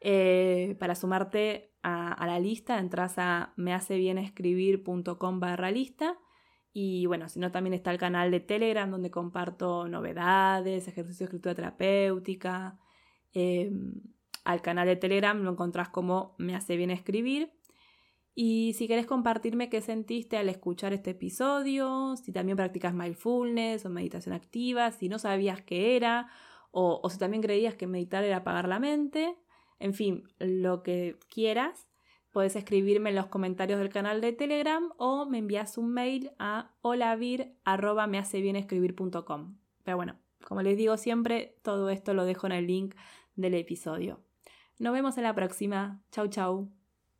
Eh, 0.00 0.76
para 0.80 0.94
sumarte 0.94 1.74
a, 1.82 2.26
la 2.26 2.40
lista, 2.40 2.78
entras 2.78 3.18
a 3.18 3.52
mehacebienescribir.com 3.56 5.40
barra 5.40 5.70
lista. 5.70 6.18
Y 6.72 7.06
bueno, 7.06 7.28
si 7.28 7.40
no, 7.40 7.50
también 7.50 7.74
está 7.74 7.90
el 7.90 7.98
canal 7.98 8.30
de 8.30 8.40
Telegram 8.40 8.90
donde 8.90 9.10
comparto 9.10 9.88
novedades, 9.88 10.86
ejercicios 10.86 11.18
de 11.18 11.24
escritura 11.24 11.54
terapéutica. 11.54 12.78
Em, 13.32 13.94
al 14.44 14.62
canal 14.62 14.86
de 14.86 14.96
Telegram 14.96 15.38
lo 15.42 15.50
encontrás 15.50 15.88
como 15.88 16.34
Me 16.38 16.54
hace 16.54 16.76
bien 16.76 16.90
escribir. 16.90 17.52
Y 18.34 18.74
si 18.74 18.86
querés 18.86 19.06
compartirme 19.06 19.68
qué 19.68 19.80
sentiste 19.80 20.36
al 20.38 20.48
escuchar 20.48 20.92
este 20.92 21.10
episodio, 21.10 22.16
si 22.16 22.32
también 22.32 22.56
practicas 22.56 22.94
mindfulness 22.94 23.84
o 23.84 23.90
meditación 23.90 24.34
activa, 24.34 24.92
si 24.92 25.08
no 25.08 25.18
sabías 25.18 25.60
qué 25.62 25.96
era, 25.96 26.28
o, 26.70 27.02
si 27.10 27.18
también 27.18 27.42
creías 27.42 27.74
que 27.74 27.86
meditar 27.86 28.24
era 28.24 28.38
apagar 28.38 28.68
la 28.68 28.78
mente, 28.78 29.36
en 29.78 29.94
fin, 29.94 30.24
lo 30.38 30.82
que 30.82 31.18
quieras, 31.28 31.89
Puedes 32.32 32.56
escribirme 32.56 33.10
en 33.10 33.16
los 33.16 33.26
comentarios 33.26 33.80
del 33.80 33.88
canal 33.88 34.20
de 34.20 34.32
Telegram 34.32 34.92
o 34.96 35.26
me 35.26 35.38
envías 35.38 35.78
un 35.78 35.92
mail 35.92 36.30
a 36.38 36.70
holavir.mehacebienescribir.com. 36.82 39.56
Pero 39.82 39.96
bueno, 39.96 40.16
como 40.44 40.62
les 40.62 40.76
digo 40.76 40.96
siempre, 40.96 41.56
todo 41.62 41.90
esto 41.90 42.14
lo 42.14 42.24
dejo 42.24 42.46
en 42.46 42.52
el 42.52 42.66
link 42.66 42.94
del 43.34 43.54
episodio. 43.54 44.20
Nos 44.78 44.92
vemos 44.92 45.18
en 45.18 45.24
la 45.24 45.34
próxima. 45.34 46.00
Chau, 46.12 46.28
chau. 46.28 46.79